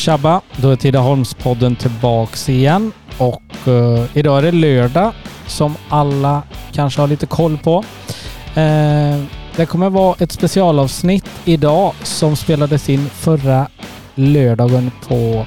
Tjabba! 0.00 0.40
Då 0.56 0.70
är 0.70 0.76
Tidaholmspodden 0.76 1.76
tillbaks 1.76 2.48
igen 2.48 2.92
och 3.18 3.42
uh, 3.68 4.04
idag 4.14 4.38
är 4.38 4.42
det 4.42 4.52
lördag 4.52 5.12
som 5.46 5.74
alla 5.88 6.42
kanske 6.72 7.00
har 7.00 7.08
lite 7.08 7.26
koll 7.26 7.58
på. 7.58 7.78
Uh, 7.78 9.24
det 9.56 9.66
kommer 9.68 9.90
vara 9.90 10.16
ett 10.18 10.32
specialavsnitt 10.32 11.30
idag 11.44 11.94
som 12.02 12.36
spelades 12.36 12.88
in 12.88 13.10
förra 13.10 13.66
lördagen 14.14 14.90
på 15.08 15.46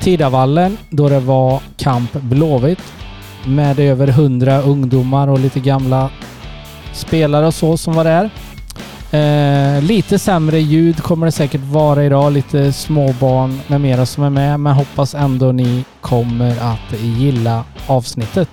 Tidavallen 0.00 0.78
då 0.90 1.08
det 1.08 1.20
var 1.20 1.60
Kamp 1.76 2.12
Blåvitt 2.12 2.92
med 3.46 3.80
över 3.80 4.08
100 4.08 4.62
ungdomar 4.62 5.28
och 5.28 5.40
lite 5.40 5.60
gamla 5.60 6.10
spelare 6.92 7.46
och 7.46 7.54
så 7.54 7.76
som 7.76 7.94
var 7.94 8.04
där. 8.04 8.30
Eh, 9.12 9.82
lite 9.82 10.18
sämre 10.18 10.60
ljud 10.60 11.02
kommer 11.02 11.26
det 11.26 11.32
säkert 11.32 11.60
vara 11.60 12.04
idag. 12.04 12.32
Lite 12.32 12.72
småbarn 12.72 13.60
med 13.66 13.80
mera 13.80 14.06
som 14.06 14.24
är 14.24 14.30
med. 14.30 14.60
Men 14.60 14.72
hoppas 14.74 15.14
ändå 15.14 15.52
ni 15.52 15.84
kommer 16.00 16.60
att 16.60 17.00
gilla 17.00 17.64
avsnittet. 17.86 18.48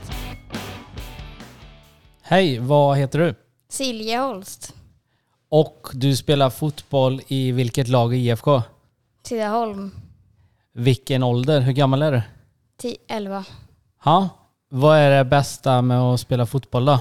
Hej, 2.21 2.59
vad 2.59 2.97
heter 2.97 3.19
du? 3.19 3.35
Silja 3.69 4.21
Holst, 4.21 4.73
Och 5.49 5.87
du 5.93 6.15
spelar 6.15 6.49
fotboll 6.49 7.21
i 7.27 7.51
vilket 7.51 7.87
lag 7.87 8.15
i 8.15 8.17
IFK? 8.17 8.61
Tidaholm, 9.23 9.91
Vilken 10.73 11.23
ålder? 11.23 11.61
Hur 11.61 11.71
gammal 11.71 12.01
är 12.01 12.11
du? 12.11 12.21
10, 12.81 12.95
11. 13.09 13.45
Ja, 14.05 14.29
vad 14.69 14.97
är 14.97 15.17
det 15.17 15.25
bästa 15.25 15.81
med 15.81 15.99
att 16.01 16.19
spela 16.19 16.45
fotboll 16.45 16.85
då? 16.85 16.99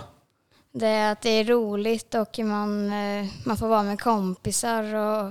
Det 0.79 0.87
är 0.87 1.13
att 1.13 1.21
det 1.21 1.31
är 1.31 1.45
roligt 1.45 2.15
och 2.15 2.39
man, 2.39 2.93
eh, 2.93 3.27
man 3.45 3.57
får 3.57 3.69
vara 3.69 3.83
med 3.83 4.01
kompisar 4.01 4.95
och, 4.95 5.27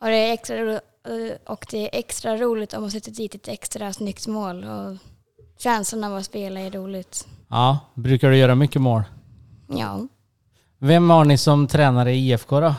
och, 0.00 0.06
det 0.06 0.16
är 0.16 0.32
extra, 0.32 0.56
ro- 0.56 0.72
eh, 1.08 1.36
och 1.46 1.66
det 1.70 1.78
är 1.78 1.98
extra 1.98 2.36
roligt 2.36 2.74
om 2.74 2.80
man 2.82 2.90
sätter 2.90 3.10
dit 3.10 3.34
ett 3.34 3.48
extra 3.48 3.92
snyggt 3.92 4.26
mål. 4.26 4.64
Och 4.64 4.96
känslan 5.58 6.04
av 6.04 6.16
att 6.16 6.24
spela 6.24 6.60
är 6.60 6.70
roligt. 6.70 7.26
Ja, 7.48 7.78
brukar 7.94 8.30
du 8.30 8.36
göra 8.36 8.54
mycket 8.54 8.82
mål? 8.82 9.02
Ja. 9.68 10.06
Vem 10.78 11.10
har 11.10 11.24
ni 11.24 11.38
som 11.38 11.66
tränare 11.66 12.12
i 12.12 12.30
IFK 12.30 12.60
då? 12.60 12.74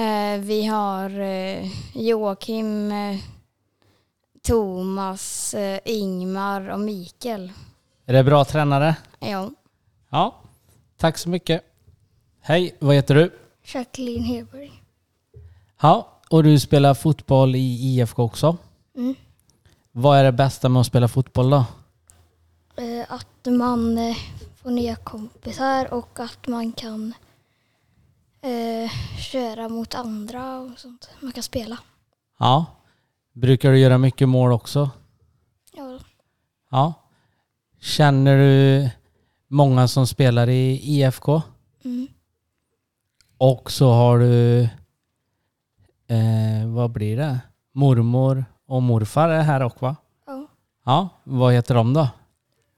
Eh, 0.00 0.38
vi 0.40 0.66
har 0.66 1.10
Joakim, 1.94 2.92
Thomas, 4.46 5.54
Ingmar 5.84 6.68
och 6.70 6.80
Mikael. 6.80 7.52
Är 8.06 8.12
det 8.12 8.24
bra 8.24 8.44
tränare? 8.44 8.96
Ja. 9.20 9.50
Ja, 10.10 10.34
tack 10.98 11.18
så 11.18 11.28
mycket. 11.28 11.64
Hej, 12.40 12.76
vad 12.78 12.94
heter 12.94 13.14
du? 13.14 13.30
Jacqueline 13.64 14.22
Hedberg. 14.24 14.82
Ja, 15.80 16.20
och 16.30 16.42
du 16.42 16.60
spelar 16.60 16.94
fotboll 16.94 17.56
i 17.56 17.58
IFK 17.58 18.22
också. 18.22 18.56
Mm. 18.96 19.14
Vad 19.92 20.18
är 20.18 20.24
det 20.24 20.32
bästa 20.32 20.68
med 20.68 20.80
att 20.80 20.86
spela 20.86 21.08
fotboll 21.08 21.50
då? 21.50 21.64
Eh, 22.76 23.04
att 23.08 23.46
man 23.46 23.98
eh, 23.98 24.16
får 24.56 24.70
nya 24.70 24.96
kompisar 24.96 25.94
och 25.94 26.20
att 26.20 26.46
man 26.46 26.72
kan 26.72 27.14
eh, 28.40 28.90
köra 29.18 29.68
mot 29.68 29.94
andra 29.94 30.58
och 30.58 30.78
sånt. 30.78 31.10
Man 31.20 31.32
kan 31.32 31.42
spela. 31.42 31.78
Ja. 32.38 32.66
Brukar 33.32 33.70
du 33.70 33.78
göra 33.78 33.98
mycket 33.98 34.28
mål 34.28 34.52
också? 34.52 34.90
Ja, 35.72 35.98
Ja. 36.70 36.92
Känner 37.80 38.36
du 38.36 38.90
många 39.48 39.88
som 39.88 40.06
spelar 40.06 40.48
i 40.48 40.80
IFK? 40.82 41.42
mm. 41.84 42.08
Och 43.40 43.70
så 43.70 43.90
har 43.92 44.18
du, 44.18 44.60
eh, 46.08 46.66
vad 46.66 46.90
blir 46.90 47.16
det? 47.16 47.38
Mormor 47.74 48.44
och 48.66 48.82
morfar 48.82 49.28
är 49.28 49.42
här 49.42 49.60
också 49.60 49.78
va? 49.84 49.96
ja. 50.26 50.46
Ja, 50.84 51.08
vad 51.24 51.52
heter 51.52 51.74
de 51.74 51.92
då? 51.94 52.08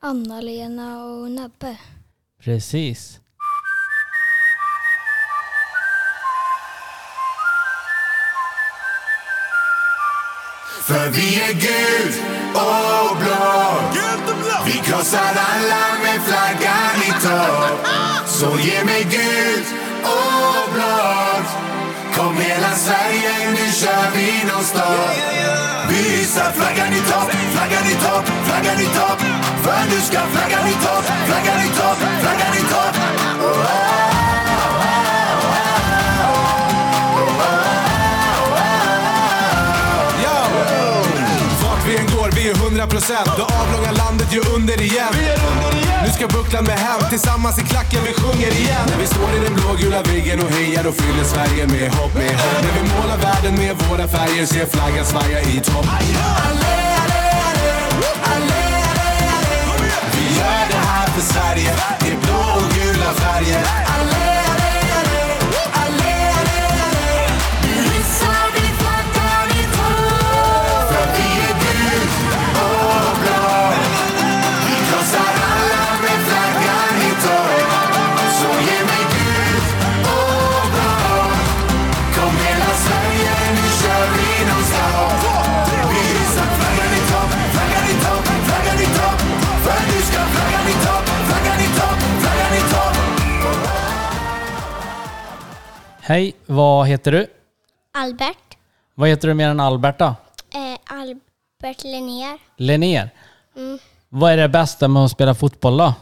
Anna-Lena 0.01 1.05
och 1.05 1.31
Nebbe. 1.31 1.77
Precis. 2.43 3.21
För 10.83 11.09
vi 11.11 11.41
är 11.41 11.53
gult 11.53 12.23
och 12.55 13.17
blått 13.17 14.10
vi 14.67 14.73
krossar 14.73 15.35
alla 15.51 15.85
med 16.03 16.21
flaggan 16.23 16.97
i 17.03 17.13
topp. 17.23 17.87
Så 18.27 18.47
ge 18.61 18.85
mig 18.85 19.03
gult 19.03 19.75
och 20.03 20.73
blått 20.75 21.71
Kom 22.17 22.37
hela 22.37 22.71
Sverige, 22.75 23.51
nu 23.51 23.73
kör 23.73 24.11
vi 24.15 24.45
nonstop. 24.53 25.11
Vi 25.89 25.97
hissar 25.97 26.53
flaggan 26.53 26.93
i 26.93 27.01
topp, 27.01 27.31
flaggan 27.55 27.87
i 27.87 27.95
topp, 27.95 28.25
flaggan 28.45 28.81
i 28.81 28.85
topp. 28.85 29.21
För 29.63 29.91
nu 29.91 30.01
ska 30.01 30.19
flaggan 30.19 30.69
i 30.69 30.73
topp, 30.73 31.05
flaggan 31.27 31.61
i 31.67 31.69
topp, 31.69 31.99
flaggan 32.21 32.55
i 32.55 32.61
topp. 32.61 32.97
Oh. 33.41 33.47
oh. 33.47 34.20
100 42.81 42.87
procent. 42.87 43.31
Det 43.37 43.47
avlånga 43.61 43.93
landet 43.93 44.33
gör 44.33 44.55
under 44.55 44.83
igen. 44.83 45.15
Nu 46.05 46.11
ska 46.13 46.27
bucklan 46.27 46.65
med 46.65 46.79
hem, 46.79 47.01
tillsammans 47.11 47.59
i 47.59 47.63
klacken 47.63 48.01
vi 48.07 48.13
sjunger 48.13 48.51
igen. 48.61 48.87
När 48.91 48.99
vi 48.99 49.07
står 49.07 49.31
i 49.37 49.39
den 49.45 49.55
blågula 49.55 50.03
viggen 50.03 50.41
och 50.41 50.51
hejar 50.51 50.87
och 50.87 50.95
fyller 50.95 51.25
Sverige 51.25 51.67
med 51.67 51.95
hopp, 51.95 52.15
med 52.15 52.35
hopp. 52.41 52.63
När 52.65 52.75
vi 52.79 52.83
målar 52.95 53.17
världen 53.17 53.55
med 53.63 53.77
våra 53.89 54.09
färger 54.09 54.47
ser 54.47 54.67
flaggan 54.67 55.07
svaja 55.07 55.41
i 55.41 55.61
topp. 55.61 55.87
Vi 60.15 60.25
gör 60.39 60.65
det 60.73 60.83
här 60.91 61.07
för 61.07 61.23
Sverige 61.33 61.73
i 62.07 62.11
blå 62.23 62.41
och 62.57 62.75
gula 62.75 63.11
färger 63.23 64.30
Hej, 96.11 96.37
vad 96.47 96.87
heter 96.87 97.13
du? 97.13 97.27
Albert. 97.95 98.57
Vad 98.95 99.09
heter 99.09 99.29
du 99.29 99.35
mer 99.35 99.49
än 99.49 99.61
Albert 99.61 99.99
då? 99.99 100.05
Eh, 100.05 100.79
Albert 100.85 101.85
Linnér. 101.85 102.39
Linnér. 102.57 103.11
Mm. 103.57 103.79
Vad 104.09 104.33
är 104.33 104.37
det 104.37 104.49
bästa 104.49 104.89
med 104.89 105.05
att 105.05 105.11
spela 105.11 105.35
fotboll 105.35 105.77
då? 105.77 105.95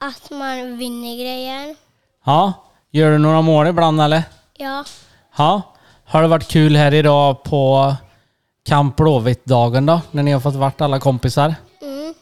Att 0.00 0.30
man 0.30 0.78
vinner 0.78 1.16
grejer. 1.16 1.76
Ja, 2.24 2.52
gör 2.90 3.10
du 3.10 3.18
några 3.18 3.42
mål 3.42 3.66
ibland 3.66 4.00
eller? 4.00 4.22
Ja. 4.56 4.84
Ja. 5.36 5.62
Har 6.04 6.22
det 6.22 6.28
varit 6.28 6.48
kul 6.48 6.76
här 6.76 6.94
idag 6.94 7.42
på 7.42 7.94
Camp 8.64 8.96
Blåvitt-dagen 8.96 9.86
då? 9.86 10.00
När 10.10 10.22
ni 10.22 10.32
har 10.32 10.40
fått 10.40 10.54
vart 10.54 10.80
alla 10.80 11.00
kompisar? 11.00 11.54
Mm. 11.82 12.14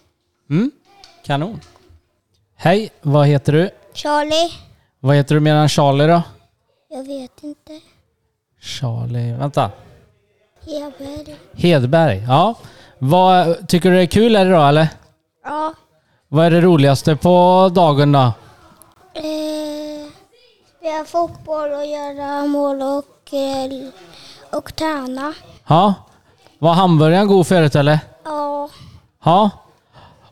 Mm, 0.51 0.71
kanon. 1.27 1.61
Hej, 2.57 2.91
vad 3.03 3.27
heter 3.27 3.53
du? 3.53 3.71
Charlie. 3.95 4.53
Vad 5.01 5.17
heter 5.17 5.35
du 5.35 5.41
mer 5.41 5.55
än 5.55 5.69
Charlie 5.69 6.07
då? 6.07 6.23
Jag 6.93 7.07
vet 7.07 7.43
inte. 7.43 7.81
Charlie, 8.61 9.33
vänta. 9.33 9.71
Heberg. 10.67 11.37
Hedberg, 11.53 12.25
ja. 12.29 12.55
Vad, 12.99 13.69
tycker 13.69 13.91
du 13.91 13.97
det 13.97 14.03
är 14.03 14.07
kul 14.07 14.37
här 14.37 14.47
idag 14.47 14.69
eller? 14.69 14.89
Ja. 15.45 15.75
Vad 16.29 16.47
är 16.47 16.51
det 16.51 16.61
roligaste 16.61 17.17
på 17.17 17.69
dagen 17.75 18.13
då? 18.13 18.19
Eh, 19.15 20.09
spela 20.79 21.05
fotboll 21.07 21.73
och 21.73 21.87
göra 21.87 22.47
mål 22.47 22.83
och, 22.83 23.35
eh, 23.35 23.89
och 24.59 24.77
träna. 24.77 25.33
Ja. 25.67 25.95
Var 26.59 26.73
hamburgaren 26.73 27.27
god 27.27 27.47
förut 27.47 27.75
eller? 27.75 27.99
Ja. 28.25 28.69
Ja. 29.25 29.51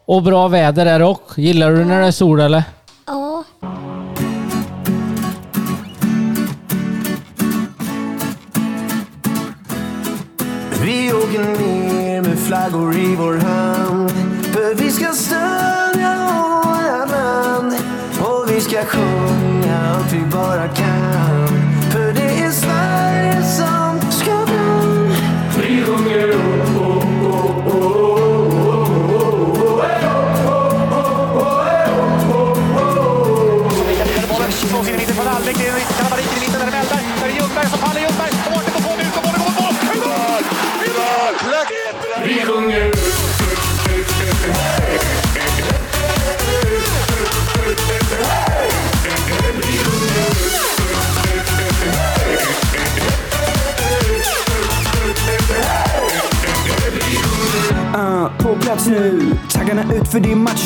Och 0.04 0.22
bra 0.22 0.48
väder 0.48 0.86
är 0.86 0.98
det 0.98 1.04
också. 1.04 1.40
Gillar 1.40 1.70
du 1.70 1.84
när 1.84 2.00
det 2.00 2.06
är 2.06 2.10
sol 2.12 2.40
eller? 2.40 2.62
Ner 11.38 12.22
med 12.22 12.38
flaggor 12.38 12.96
i 12.96 13.16
vår 13.16 13.34
hand. 13.34 14.10
För 14.42 14.74
vi 14.74 14.90
ska 14.90 15.12
stödja 15.12 16.16
vårat 16.16 17.10
land 17.10 17.74
Och 18.20 18.50
vi 18.50 18.60
ska 18.60 18.84
sjunga 18.84 19.94
allt 19.94 20.12
vi 20.12 20.20
bara 20.20 20.68
kan. 20.68 21.37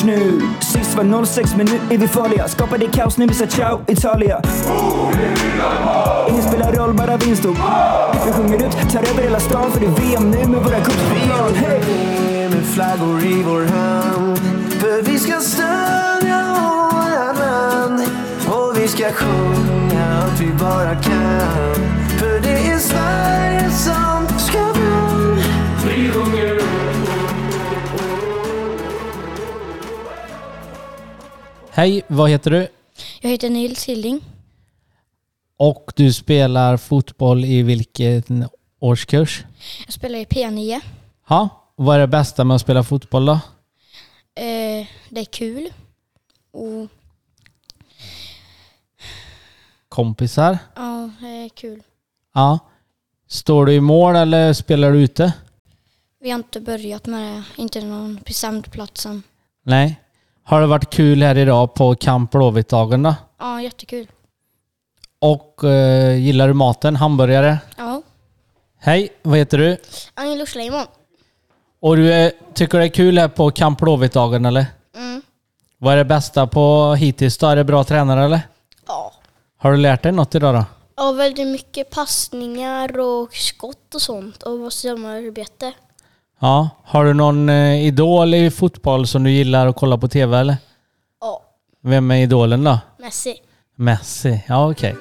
Nu. 0.03 0.41
Sist 0.59 0.95
var 0.95 1.25
06 1.25 1.55
men 1.55 1.65
nu 1.65 1.95
är 1.95 1.97
vi 1.97 2.07
farliga? 2.07 2.47
Skapade 2.47 2.87
kaos 2.87 3.17
när 3.17 3.27
vi 3.27 3.33
sa 3.33 3.47
ciao 3.47 3.81
Italia. 3.87 4.41
Ingen 6.29 6.43
spelar 6.43 6.71
roll, 6.71 6.93
bara 6.93 7.17
vinst 7.17 7.45
och 7.45 7.55
Vi 8.25 8.31
sjunger 8.31 8.67
ut, 8.67 8.91
tar 8.91 8.99
över 8.99 9.23
hela 9.23 9.39
stan 9.39 9.71
för 9.71 9.79
det 9.79 9.85
är 9.85 9.91
VM 9.91 10.31
nu 10.31 10.47
med 10.47 10.63
våra 10.63 10.79
cups 10.79 10.97
på 10.97 11.15
plan 11.25 11.55
hey! 11.55 12.49
Med 12.49 12.65
flaggor 12.65 13.25
i 13.25 13.43
vår 13.43 13.61
hand. 13.61 14.37
För 14.79 15.01
vi 15.01 15.19
ska 15.19 15.39
stödja 15.39 16.43
våra 16.47 17.33
land 17.33 18.01
Och 18.47 18.77
vi 18.77 18.87
ska 18.87 19.11
sjunga 19.11 20.21
allt 20.23 20.41
vi 20.41 20.51
bara 20.53 20.95
kan. 20.95 21.75
För 22.19 22.39
det 22.39 22.71
är 22.71 22.77
Sverige 22.77 23.71
som 23.71 24.12
Hej, 31.75 32.01
vad 32.07 32.29
heter 32.29 32.51
du? 32.51 32.67
Jag 33.21 33.29
heter 33.29 33.49
Nils 33.49 33.85
Hilding. 33.85 34.21
Och 35.57 35.91
du 35.95 36.13
spelar 36.13 36.77
fotboll 36.77 37.45
i 37.45 37.61
vilken 37.61 38.47
årskurs? 38.79 39.45
Jag 39.85 39.93
spelar 39.93 40.19
i 40.19 40.25
P9. 40.25 40.81
Ja, 41.27 41.49
vad 41.75 41.95
är 41.95 41.99
det 41.99 42.07
bästa 42.07 42.43
med 42.43 42.55
att 42.55 42.61
spela 42.61 42.83
fotboll 42.83 43.25
då? 43.25 43.33
Eh, 44.35 44.87
det 45.09 45.19
är 45.19 45.25
kul. 45.25 45.69
Och 46.51 46.87
Kompisar? 49.89 50.57
ja, 50.75 51.09
det 51.19 51.27
är 51.27 51.49
kul. 51.49 51.83
Ja. 52.33 52.59
Står 53.27 53.65
du 53.65 53.73
i 53.73 53.81
mål 53.81 54.15
eller 54.15 54.53
spelar 54.53 54.91
du 54.91 55.03
ute? 55.03 55.33
Vi 56.19 56.29
har 56.29 56.37
inte 56.37 56.61
börjat 56.61 57.05
med 57.05 57.33
det. 57.33 57.61
Inte 57.61 57.81
någon 57.81 58.19
bestämd 58.25 58.71
plats 58.71 59.05
än. 59.05 59.23
Nej. 59.63 59.99
Har 60.45 60.61
det 60.61 60.67
varit 60.67 60.89
kul 60.89 61.23
här 61.23 61.37
idag 61.37 61.73
på 61.73 61.95
Camp 61.95 62.31
Blåvitt-dagen 62.31 63.03
då? 63.03 63.15
Ja, 63.39 63.61
jättekul. 63.61 64.07
Och 65.19 65.63
eh, 65.63 66.15
gillar 66.19 66.47
du 66.47 66.53
maten? 66.53 66.95
Hamburgare? 66.95 67.57
Ja. 67.77 68.01
Hej, 68.79 69.09
vad 69.21 69.37
heter 69.37 69.57
du? 69.57 69.77
Angelo 70.13 70.45
Schleiman. 70.45 70.87
Och 71.81 71.97
du 71.97 72.13
eh, 72.13 72.31
tycker 72.53 72.79
det 72.79 72.85
är 72.85 72.89
kul 72.89 73.17
här 73.17 73.27
på 73.27 73.51
Camp 73.51 73.79
Blåvitt-dagen 73.79 74.45
eller? 74.45 74.65
Mm. 74.95 75.21
Vad 75.77 75.93
är 75.93 75.97
det 75.97 76.05
bästa 76.05 76.47
på 76.47 76.95
hittills 76.95 77.37
då? 77.37 77.47
Är 77.47 77.55
det 77.55 77.63
bra 77.63 77.83
tränare 77.83 78.25
eller? 78.25 78.41
Ja. 78.87 79.13
Har 79.57 79.71
du 79.71 79.77
lärt 79.77 80.03
dig 80.03 80.11
något 80.11 80.35
idag 80.35 80.55
då? 80.55 80.65
Ja, 80.95 81.11
väldigt 81.11 81.47
mycket 81.47 81.89
passningar 81.89 82.99
och 82.99 83.33
skott 83.35 83.95
och 83.95 84.01
sånt 84.01 84.43
och 84.43 84.73
samarbete. 84.73 85.73
Ja. 86.43 86.69
Har 86.85 87.05
du 87.05 87.13
någon 87.13 87.49
eh, 87.49 87.85
idol 87.85 88.33
i 88.33 88.51
fotboll 88.51 89.07
som 89.07 89.23
du 89.23 89.31
gillar 89.31 89.67
att 89.67 89.75
kolla 89.75 89.97
på 89.97 90.07
TV 90.07 90.37
eller? 90.37 90.55
Ja. 91.21 91.41
Vem 91.83 92.11
är 92.11 92.15
idolen 92.15 92.63
då? 92.63 92.79
Messi. 92.99 93.35
Messi. 93.75 94.43
Ja, 94.47 94.71
okej. 94.71 94.95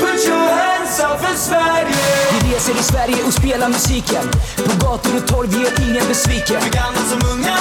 Put 0.00 0.28
your 0.28 0.48
hands 0.48 1.00
up 1.00 1.20
för 1.20 1.36
Sverige 1.36 1.96
Vi 2.32 2.54
reser 2.54 2.72
i 2.80 2.82
Sverige 2.82 3.24
och 3.26 3.32
spelar 3.32 3.68
musiken 3.68 4.24
På 4.56 4.86
gator 4.86 5.16
och 5.16 5.26
torg, 5.26 5.48
vi 5.48 5.66
är 5.66 5.90
ingen 5.90 6.08
besviken 6.08 6.60
För 6.60 6.70
gamla 6.70 7.00
som 7.00 7.20
unga, 7.32 7.56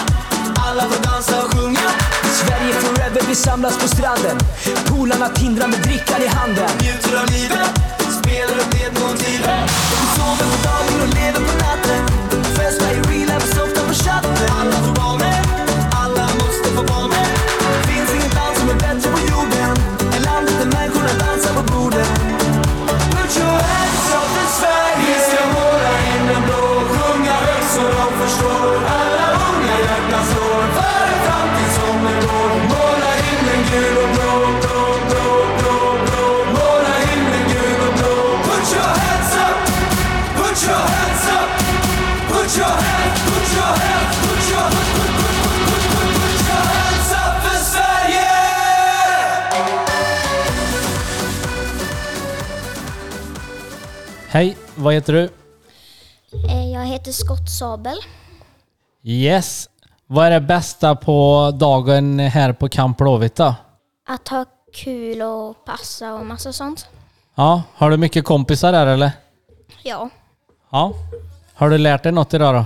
alla 0.67 0.81
får 0.81 1.03
dansa 1.03 1.45
och 1.45 1.53
sjunga 1.53 2.22
Sverige 2.41 2.73
forever, 2.73 3.21
vi 3.27 3.35
samlas 3.35 3.77
på 3.77 3.87
stranden. 3.87 4.37
Polarna 4.89 5.29
tindrar 5.29 5.67
med 5.67 5.79
drickan 5.79 6.21
i 6.21 6.27
handen. 6.27 6.69
Njuter 6.81 7.17
av 7.21 7.27
livet, 7.35 7.67
spelar 8.19 8.57
upp 8.61 8.73
ledmotivet 8.73 9.59
Vi 9.91 10.05
sover 10.15 10.45
på 10.51 10.57
dagen. 10.67 10.82
Vad 54.83 54.93
heter 54.93 55.13
du? 55.13 55.23
Eh, 56.49 56.71
Jag 56.71 56.85
heter 56.85 57.11
Scott 57.11 57.49
Sabel. 57.59 57.97
Yes. 59.03 59.69
Vad 60.07 60.25
är 60.27 60.31
det 60.31 60.41
bästa 60.41 60.95
på 60.95 61.51
dagen 61.59 62.19
här 62.19 62.53
på 62.53 62.69
Camp 62.69 62.97
Blåvitt 62.97 63.35
då? 63.35 63.55
Att 64.07 64.27
ha 64.27 64.45
kul 64.73 65.21
och 65.21 65.65
passa 65.65 66.13
och 66.13 66.25
massa 66.25 66.53
sånt. 66.53 66.87
Ja, 67.35 67.63
har 67.73 67.89
du 67.89 67.97
mycket 67.97 68.25
kompisar 68.25 68.71
där 68.71 68.87
eller? 68.87 69.11
Ja. 69.83 70.09
Ja. 70.71 70.93
Har 71.53 71.69
du 71.69 71.77
lärt 71.77 72.03
dig 72.03 72.11
något 72.11 72.33
idag 72.33 72.55
då? 72.55 72.65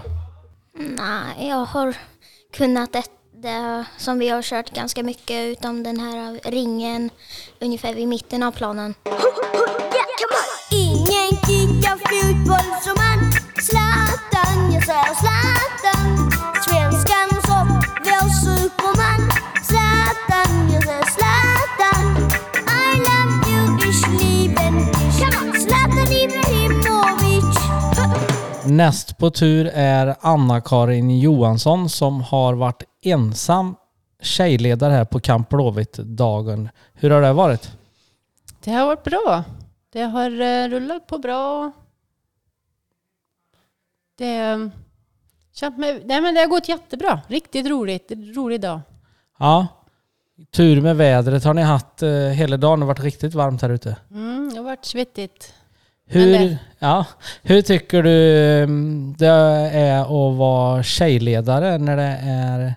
Nej, 0.79 1.49
jag 1.49 1.65
har 1.65 1.93
kunnat 2.53 2.93
det, 2.93 3.03
det 3.33 3.85
som 3.97 4.19
vi 4.19 4.29
har 4.29 4.41
kört 4.41 4.69
ganska 4.73 5.03
mycket 5.03 5.47
utom 5.47 5.83
den 5.83 5.99
här 5.99 6.39
ringen 6.51 7.09
ungefär 7.61 7.93
vid 7.93 8.07
mitten 8.07 8.43
av 8.43 8.51
planen. 8.51 8.93
Ingen 10.71 11.37
fotboll 12.27 12.69
som 12.83 12.95
han 12.97 13.31
Zlatan, 13.61 14.73
jag 14.73 14.83
säger 14.85 15.13
Zlatan 15.21 16.31
Svenskan 16.65 17.29
som 17.47 17.67
vår 18.05 18.29
superman 18.29 19.21
Zlatan, 19.63 20.71
jag 20.73 20.83
säger 20.83 21.05
Zlatan 21.15 22.05
I 22.67 22.97
love 23.07 23.33
you, 23.51 23.89
ich 23.89 24.21
lieben 24.21 24.75
dich 24.77 25.25
Zlatan 25.63 26.11
Ibrahimovic 26.23 27.57
Näst 28.65 29.17
på 29.17 29.29
tur 29.29 29.71
är 29.73 30.15
Anna-Karin 30.21 31.19
Johansson 31.19 31.89
som 31.89 32.21
har 32.21 32.53
varit 32.53 32.83
ensam 33.03 33.75
tjejledare 34.21 34.93
här 34.93 35.05
på 35.05 35.19
Camp 35.19 35.49
Blåvitt-dagen. 35.49 36.69
Hur 36.93 37.09
har 37.09 37.21
det 37.21 37.33
varit? 37.33 37.71
Det 38.63 38.71
har 38.71 38.85
varit 38.85 39.03
bra. 39.03 39.43
Det 39.93 40.03
har 40.03 40.41
eh, 40.41 40.69
rullat 40.69 41.07
på 41.07 41.17
bra. 41.17 41.71
Det, 44.17 44.69
känt 45.53 45.77
mig, 45.77 46.01
nej 46.05 46.21
men 46.21 46.33
det 46.33 46.39
har 46.39 46.47
gått 46.47 46.69
jättebra. 46.69 47.21
Riktigt 47.27 47.67
roligt. 47.67 48.11
Rolig 48.35 48.61
dag. 48.61 48.81
Ja. 49.39 49.67
Tur 50.51 50.81
med 50.81 50.97
vädret 50.97 51.43
har 51.43 51.53
ni 51.53 51.61
haft 51.61 52.03
eh, 52.03 52.09
hela 52.09 52.57
dagen. 52.57 52.79
Det 52.79 52.83
har 52.85 52.87
varit 52.87 53.03
riktigt 53.03 53.33
varmt 53.33 53.61
här 53.61 53.69
ute. 53.69 53.95
Mm, 54.11 54.49
det 54.49 54.57
har 54.57 54.63
varit 54.63 54.85
svettigt. 54.85 55.53
Hur, 56.09 56.57
ja, 56.79 57.05
hur 57.41 57.61
tycker 57.61 58.03
du 58.03 58.33
mm, 58.63 59.15
det 59.17 59.27
är 59.73 60.01
att 60.01 60.37
vara 60.37 60.83
tjejledare 60.83 61.77
när 61.77 61.97
det 61.97 62.19
är... 62.23 62.75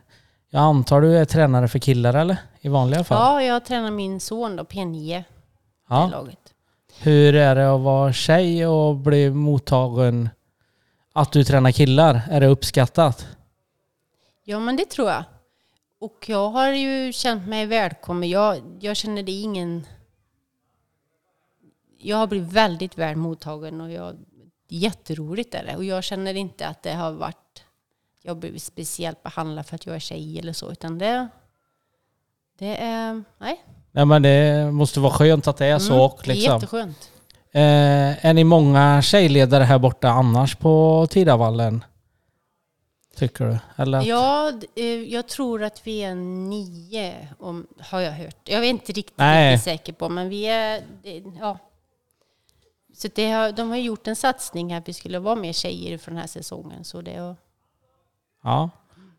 Jag 0.51 0.63
antar 0.63 1.01
du 1.01 1.19
är 1.19 1.25
tränare 1.25 1.69
för 1.69 1.79
killar 1.79 2.15
eller? 2.15 2.37
I 2.61 2.69
vanliga 2.69 3.05
fall? 3.05 3.19
Ja, 3.19 3.43
jag 3.43 3.65
tränar 3.65 3.91
min 3.91 4.21
son 4.21 4.57
då, 4.57 4.63
P9, 4.63 5.25
Ja. 5.89 6.09
laget. 6.13 6.39
Hur 7.03 7.35
är 7.35 7.55
det 7.55 7.75
att 7.75 7.81
vara 7.81 8.13
tjej 8.13 8.67
och 8.67 8.97
bli 8.97 9.31
mottagen 9.31 10.29
att 11.21 11.33
du 11.33 11.45
tränar 11.45 11.73
killar? 11.73 12.23
Är 12.31 12.41
det 12.41 12.47
uppskattat? 12.47 13.27
Ja, 14.45 14.61
men 14.61 14.77
det 14.77 14.85
tror 14.85 15.11
jag. 15.11 15.25
Och 16.01 16.25
jag 16.29 16.51
har 16.51 16.73
ju 16.73 17.13
känt 17.13 17.49
mig 17.49 17.67
välkommen. 17.67 18.29
Jag, 18.29 18.61
jag 18.81 18.97
känner 18.97 19.23
det 19.23 19.33
ingen... 19.33 19.87
Jag 21.99 22.17
har 22.17 22.27
blivit 22.27 22.53
väldigt 22.53 22.99
väl 22.99 23.17
mottagen 23.17 23.81
och 23.81 23.91
jag 23.91 24.17
jätteroligt 24.69 25.55
är 25.55 25.65
det. 25.65 25.77
Och 25.77 25.85
jag 25.85 26.05
känner 26.05 26.35
inte 26.35 26.67
att 26.67 26.83
det 26.83 26.93
har 26.93 27.13
varit, 27.13 27.65
jag 28.23 28.35
har 28.35 28.41
blivit 28.41 28.63
speciellt 28.63 29.23
behandlad 29.23 29.67
för 29.67 29.75
att 29.75 29.87
jag 29.87 29.97
är 29.97 30.01
tjej 30.01 30.39
eller 30.39 30.53
så, 30.53 30.73
utan 30.73 30.99
det, 30.99 31.29
det 32.59 32.77
är, 32.77 33.25
nej. 33.39 33.65
Nej 33.91 34.05
men 34.05 34.23
det 34.23 34.71
måste 34.73 35.01
vara 35.01 35.13
skönt 35.13 35.47
att 35.47 35.57
det 35.57 35.67
är 35.67 35.79
så. 35.79 35.93
Mm, 35.93 36.05
och 36.05 36.21
Det 36.25 36.31
är 36.31 36.35
liksom. 36.35 36.55
jätteskönt. 36.55 37.11
Eh, 37.53 38.27
är 38.27 38.35
ni 38.35 38.45
många 38.45 39.03
tjejledare 39.03 39.65
här 39.65 39.79
borta 39.79 40.09
annars 40.09 40.55
på 40.57 41.07
Tidavallen? 41.11 41.85
Tycker 43.17 43.45
du? 43.45 43.59
Eller? 43.83 43.99
att- 43.99 44.07
Ja, 44.07 44.53
eh, 44.77 44.85
jag 44.85 45.29
tror 45.29 45.63
att 45.63 45.87
vi 45.87 46.03
är 46.03 46.15
nio, 46.15 47.29
om, 47.39 47.67
har 47.81 48.01
jag 48.01 48.13
hört. 48.13 48.37
Jag 48.49 48.65
är 48.65 48.69
inte 48.69 48.93
riktigt, 48.93 49.21
riktigt 49.21 49.65
säker 49.65 49.93
på, 49.93 50.09
men 50.09 50.29
vi 50.29 50.45
är... 50.47 50.83
Ja. 51.41 51.59
Så 52.97 53.09
det 53.15 53.31
har, 53.31 53.53
de 53.53 53.71
har 53.71 53.77
gjort 53.77 54.07
en 54.07 54.17
satsning 54.17 54.71
här 54.73 54.79
att 54.81 54.89
vi 54.89 54.93
skulle 54.93 55.19
vara 55.19 55.35
mer 55.37 55.53
tjejer 55.53 55.99
för 55.99 56.11
den 56.11 56.21
här 56.21 56.27
säsongen. 56.27 56.85
Så 56.85 57.01
det, 57.01 57.35
Ja. 58.45 58.71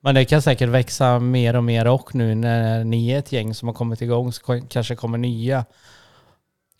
Men 0.03 0.15
det 0.15 0.25
kan 0.25 0.41
säkert 0.41 0.69
växa 0.69 1.19
mer 1.19 1.55
och 1.55 1.63
mer 1.63 1.87
och 1.87 2.15
nu 2.15 2.35
när 2.35 2.83
ni 2.83 3.09
är 3.09 3.19
ett 3.19 3.31
gäng 3.31 3.53
som 3.53 3.67
har 3.67 3.75
kommit 3.75 4.01
igång 4.01 4.31
så 4.33 4.61
kanske 4.69 4.95
kommer 4.95 5.17
nya. 5.17 5.65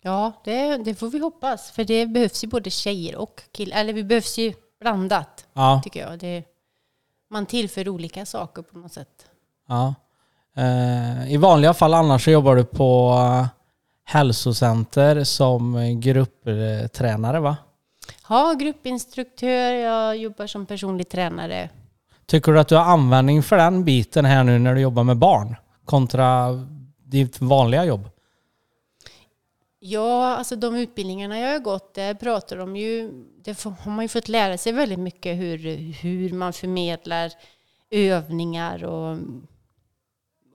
Ja, 0.02 0.32
det, 0.44 0.76
det 0.76 0.94
får 0.94 1.08
vi 1.10 1.18
hoppas. 1.18 1.70
För 1.70 1.84
det 1.84 2.06
behövs 2.06 2.44
ju 2.44 2.48
både 2.48 2.70
tjejer 2.70 3.16
och 3.16 3.42
killar. 3.52 3.76
Eller 3.76 3.92
vi 3.92 4.04
behövs 4.04 4.38
ju 4.38 4.52
blandat, 4.80 5.46
Ja. 5.52 5.80
tycker 5.84 6.00
jag. 6.00 6.18
Det, 6.18 6.44
man 7.30 7.46
tillför 7.46 7.88
olika 7.88 8.26
saker 8.26 8.62
på 8.62 8.78
något 8.78 8.92
sätt. 8.92 9.26
ja. 9.68 9.94
Eh, 10.56 11.32
I 11.32 11.36
vanliga 11.36 11.74
fall 11.74 11.94
annars 11.94 12.24
så 12.24 12.30
jobbar 12.30 12.56
du 12.56 12.64
på 12.64 13.14
eh, 13.18 13.46
hälsocenter 14.04 15.24
som 15.24 15.76
grupptränare 16.00 17.40
va? 17.40 17.56
Ja, 18.28 18.54
gruppinstruktör, 18.58 19.72
jag 19.72 20.16
jobbar 20.16 20.46
som 20.46 20.66
personlig 20.66 21.08
tränare. 21.08 21.68
Tycker 22.26 22.52
du 22.52 22.60
att 22.60 22.68
du 22.68 22.76
har 22.76 22.84
användning 22.84 23.42
för 23.42 23.56
den 23.56 23.84
biten 23.84 24.24
här 24.24 24.44
nu 24.44 24.58
när 24.58 24.74
du 24.74 24.80
jobbar 24.80 25.04
med 25.04 25.16
barn 25.16 25.56
kontra 25.84 26.48
ditt 27.04 27.40
vanliga 27.40 27.84
jobb? 27.84 28.08
Ja, 29.84 30.26
alltså 30.26 30.56
de 30.56 30.76
utbildningarna 30.76 31.38
jag 31.38 31.52
har 31.52 31.58
gått, 31.58 31.94
där 31.94 32.14
pratar 32.14 32.56
de 32.56 32.76
ju, 32.76 33.10
det 33.42 33.62
har 33.62 33.90
man 33.90 34.04
ju 34.04 34.08
fått 34.08 34.28
lära 34.28 34.58
sig 34.58 34.72
väldigt 34.72 34.98
mycket 34.98 35.36
hur, 35.36 35.58
hur 35.92 36.32
man 36.32 36.52
förmedlar 36.52 37.32
övningar 37.90 38.84
och, 38.84 39.18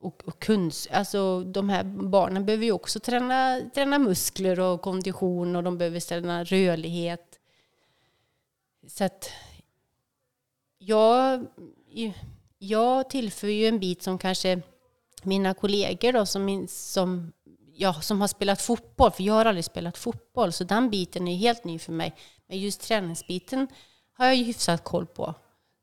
och, 0.02 0.28
och 0.28 0.40
kunskap. 0.40 0.98
Alltså 0.98 1.44
de 1.44 1.70
här 1.70 1.84
barnen 1.84 2.46
behöver 2.46 2.66
ju 2.66 2.72
också 2.72 3.00
träna, 3.00 3.62
träna 3.76 4.00
muskler 4.00 4.60
och 4.60 4.82
kondition 4.82 5.56
och 5.56 5.64
de 5.64 5.78
behöver 5.78 6.00
träna 6.00 6.44
rörlighet. 6.44 7.40
Så 8.88 9.04
att 9.04 9.30
jag, 10.78 11.46
jag 12.58 13.10
tillför 13.10 13.48
ju 13.48 13.68
en 13.68 13.80
bit 13.80 14.04
som 14.04 14.18
kanske 14.18 14.62
mina 15.24 15.54
kollegor 15.54 16.14
då, 16.14 16.26
som, 16.26 16.68
som, 16.70 17.32
ja, 17.78 17.94
som 17.94 18.22
har 18.22 18.28
spelat 18.28 18.62
fotboll, 18.62 19.12
för 19.12 19.24
jag 19.24 19.34
har 19.34 19.46
aldrig 19.46 19.66
spelat 19.66 19.98
fotboll, 19.98 20.52
så 20.52 20.64
den 20.64 20.90
biten 20.90 21.28
är 21.28 21.36
helt 21.36 21.64
ny 21.64 21.80
för 21.80 21.92
mig. 21.92 22.16
Men 22.50 22.60
just 22.60 22.82
träningsbiten 22.82 23.68
har 24.18 24.26
jag 24.26 24.36
ju 24.36 24.44
hyfsat 24.44 24.84
koll 24.84 25.06
på. 25.06 25.34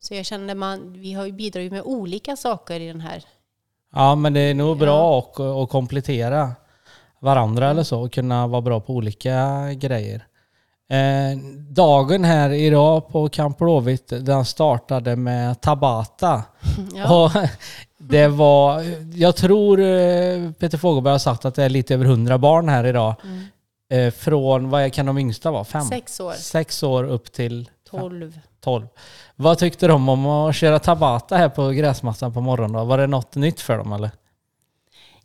Så 0.00 0.14
jag 0.14 0.26
känner 0.26 0.54
man, 0.54 0.92
vi 0.92 1.12
har 1.12 1.26
ju 1.26 1.32
bidragit 1.32 1.72
med 1.72 1.82
olika 1.82 2.36
saker 2.36 2.80
i 2.80 2.86
den 2.86 3.00
här. 3.00 3.24
Ja, 3.94 4.14
men 4.14 4.32
det 4.32 4.40
är 4.40 4.54
nog 4.54 4.78
bra 4.78 5.18
att, 5.18 5.40
att 5.40 5.70
komplettera 5.70 6.52
varandra 7.20 7.70
eller 7.70 7.82
så 7.82 8.02
och 8.02 8.12
kunna 8.12 8.46
vara 8.46 8.60
bra 8.60 8.80
på 8.80 8.92
olika 8.92 9.68
grejer. 9.72 10.26
Eh, 10.90 11.38
dagen 11.70 12.24
här 12.24 12.50
idag 12.50 13.08
på 13.08 13.28
Camp 13.28 13.58
Blåvitt, 13.58 14.08
den 14.08 14.44
startade 14.44 15.16
med 15.16 15.60
Tabata. 15.60 16.42
Ja. 16.94 17.24
Och 17.24 17.30
det 18.08 18.28
var, 18.28 18.82
jag 19.14 19.36
tror 19.36 19.80
eh, 19.80 20.50
Peter 20.52 20.78
Fogelberg 20.78 21.12
har 21.12 21.18
sagt 21.18 21.44
att 21.44 21.54
det 21.54 21.64
är 21.64 21.68
lite 21.68 21.94
över 21.94 22.04
100 22.04 22.38
barn 22.38 22.68
här 22.68 22.86
idag. 22.86 23.14
Eh, 23.90 24.10
från, 24.12 24.70
vad 24.70 24.92
kan 24.92 25.06
de 25.06 25.18
yngsta 25.18 25.50
vara? 25.50 25.64
Fem? 25.64 25.82
Sex 25.84 26.20
år, 26.20 26.32
Sex 26.32 26.82
år 26.82 27.04
upp 27.04 27.32
till 27.32 27.70
tolv. 27.90 28.40
12. 28.60 28.86
Vad 29.36 29.58
tyckte 29.58 29.86
de 29.86 30.08
om 30.08 30.26
att 30.26 30.56
köra 30.56 30.78
Tabata 30.78 31.36
här 31.36 31.48
på 31.48 31.68
gräsmattan 31.70 32.32
på 32.32 32.40
morgonen 32.40 32.72
då? 32.72 32.84
Var 32.84 32.98
det 32.98 33.06
något 33.06 33.34
nytt 33.34 33.60
för 33.60 33.78
dem 33.78 33.92
eller? 33.92 34.10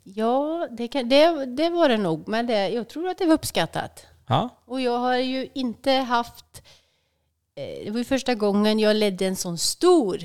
Ja, 0.02 0.68
det, 0.70 0.88
kan, 0.88 1.08
det, 1.08 1.46
det 1.46 1.70
var 1.70 1.88
det 1.88 1.96
nog, 1.96 2.28
men 2.28 2.46
det, 2.46 2.68
jag 2.68 2.88
tror 2.88 3.08
att 3.08 3.18
det 3.18 3.26
var 3.26 3.34
uppskattat. 3.34 4.06
Ja. 4.28 4.48
Och 4.66 4.80
jag 4.80 4.98
har 4.98 5.16
ju 5.16 5.48
inte 5.54 5.92
haft... 5.92 6.62
eh, 7.56 7.84
Det 7.84 7.90
var 7.90 7.98
ju 7.98 8.04
första 8.04 8.34
gången 8.34 8.78
jag 8.78 8.96
ledde 8.96 9.26
en 9.26 9.36
sån 9.36 9.58
stor 9.58 10.18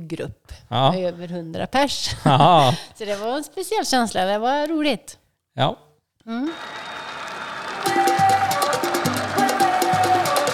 grupp 0.00 0.52
Ja. 0.68 0.92
med 0.92 1.04
över 1.08 1.28
100 1.28 1.66
pers. 1.66 2.10
Ja. 2.24 2.74
Så 2.98 3.04
det 3.04 3.16
var 3.16 3.36
en 3.36 3.44
speciell 3.44 3.86
känsla, 3.86 4.24
det 4.24 4.38
var 4.38 4.66
roligt. 4.66 5.18
ja. 5.56 5.76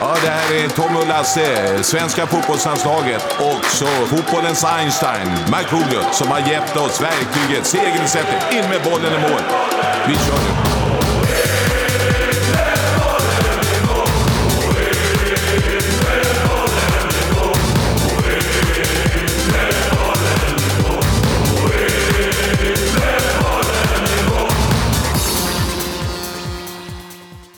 Ja, 0.01 0.15
det 0.23 0.29
här 0.31 0.65
är 0.65 0.69
Tom 0.69 0.97
och 0.97 1.07
Lasse, 1.07 1.83
svenska 1.85 2.27
fotbollslandslaget 2.27 3.23
och 3.41 3.65
så 3.65 3.87
fotbollens 3.87 4.65
Einstein, 4.65 5.29
Markoolio, 5.51 6.01
som 6.13 6.29
har 6.29 6.41
gett 6.41 6.77
oss 6.77 7.01
verktyget, 7.01 7.67
segerreceptet, 7.67 8.53
in 8.53 8.69
med 8.71 8.83
bollen 8.85 9.13
i 9.13 9.19
mål. 9.31 9.41
Vi 10.09 10.15
kör 10.15 10.35
nu. 10.35 10.86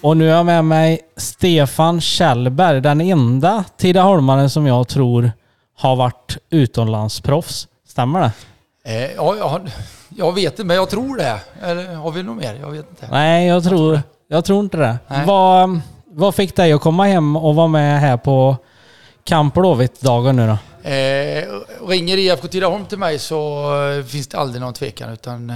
Och 0.08 0.16
nu 0.16 0.30
är 0.30 0.36
jag 0.36 0.46
med 0.46 0.64
mig 0.64 1.00
Stefan 1.16 2.00
Kjellberg, 2.00 2.80
den 2.80 3.00
enda 3.00 3.64
Tidaholmaren 3.76 4.50
som 4.50 4.66
jag 4.66 4.88
tror 4.88 5.32
har 5.76 5.96
varit 5.96 6.36
utomlandsproffs. 6.50 7.68
Stämmer 7.88 8.20
det? 8.20 8.32
Eh, 8.84 9.14
ja, 9.16 9.36
ja, 9.38 9.60
jag 10.08 10.34
vet 10.34 10.52
inte, 10.52 10.64
men 10.64 10.76
jag 10.76 10.90
tror 10.90 11.16
det. 11.16 11.40
Eller 11.62 11.94
har 11.94 12.10
vi 12.10 12.22
något 12.22 12.36
mer? 12.36 12.54
Jag 12.54 12.70
vet 12.70 12.90
inte. 12.90 13.08
Nej, 13.10 13.46
jag 13.46 13.64
tror, 13.64 14.02
jag 14.28 14.44
tror 14.44 14.60
inte 14.60 14.76
det. 14.76 14.98
Nej. 15.08 15.26
Vad, 15.26 15.80
vad 16.06 16.34
fick 16.34 16.56
dig 16.56 16.72
att 16.72 16.80
komma 16.80 17.04
hem 17.04 17.36
och 17.36 17.54
vara 17.54 17.66
med 17.66 18.00
här 18.00 18.16
på 18.16 18.56
Camp 19.24 19.54
Blåvitt-dagen 19.54 20.36
nu 20.36 20.46
då? 20.46 20.88
Eh, 20.90 21.44
ringer 21.88 22.16
IFK 22.16 22.48
Tidaholm 22.48 22.86
till 22.86 22.98
mig 22.98 23.18
så 23.18 23.72
finns 24.08 24.28
det 24.28 24.38
aldrig 24.38 24.60
någon 24.60 24.74
tvekan 24.74 25.12
utan 25.12 25.52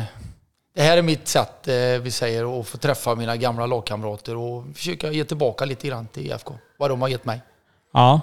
det 0.74 0.82
här 0.82 0.96
är 0.96 1.02
mitt 1.02 1.28
sätt, 1.28 1.68
eh, 1.68 1.74
vi 2.02 2.10
säger, 2.10 2.60
att 2.60 2.68
få 2.68 2.78
träffa 2.78 3.14
mina 3.14 3.36
gamla 3.36 3.66
lagkamrater 3.66 4.36
och 4.36 4.64
försöka 4.74 5.10
ge 5.10 5.24
tillbaka 5.24 5.64
lite 5.64 5.88
grann 5.88 6.06
till 6.06 6.26
IFK. 6.26 6.54
Vad 6.78 6.90
de 6.90 7.02
har 7.02 7.08
gett 7.08 7.24
mig. 7.24 7.40
Ja. 7.92 8.20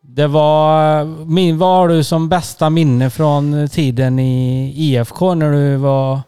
Det 0.00 0.26
var... 0.26 1.04
Min, 1.24 1.58
vad 1.58 1.76
har 1.76 1.88
du 1.88 2.04
som 2.04 2.28
bästa 2.28 2.70
minne 2.70 3.10
från 3.10 3.68
tiden 3.68 4.18
i 4.18 4.72
IFK 4.76 5.34
när 5.34 5.52
du 5.52 5.76
var 5.76 6.20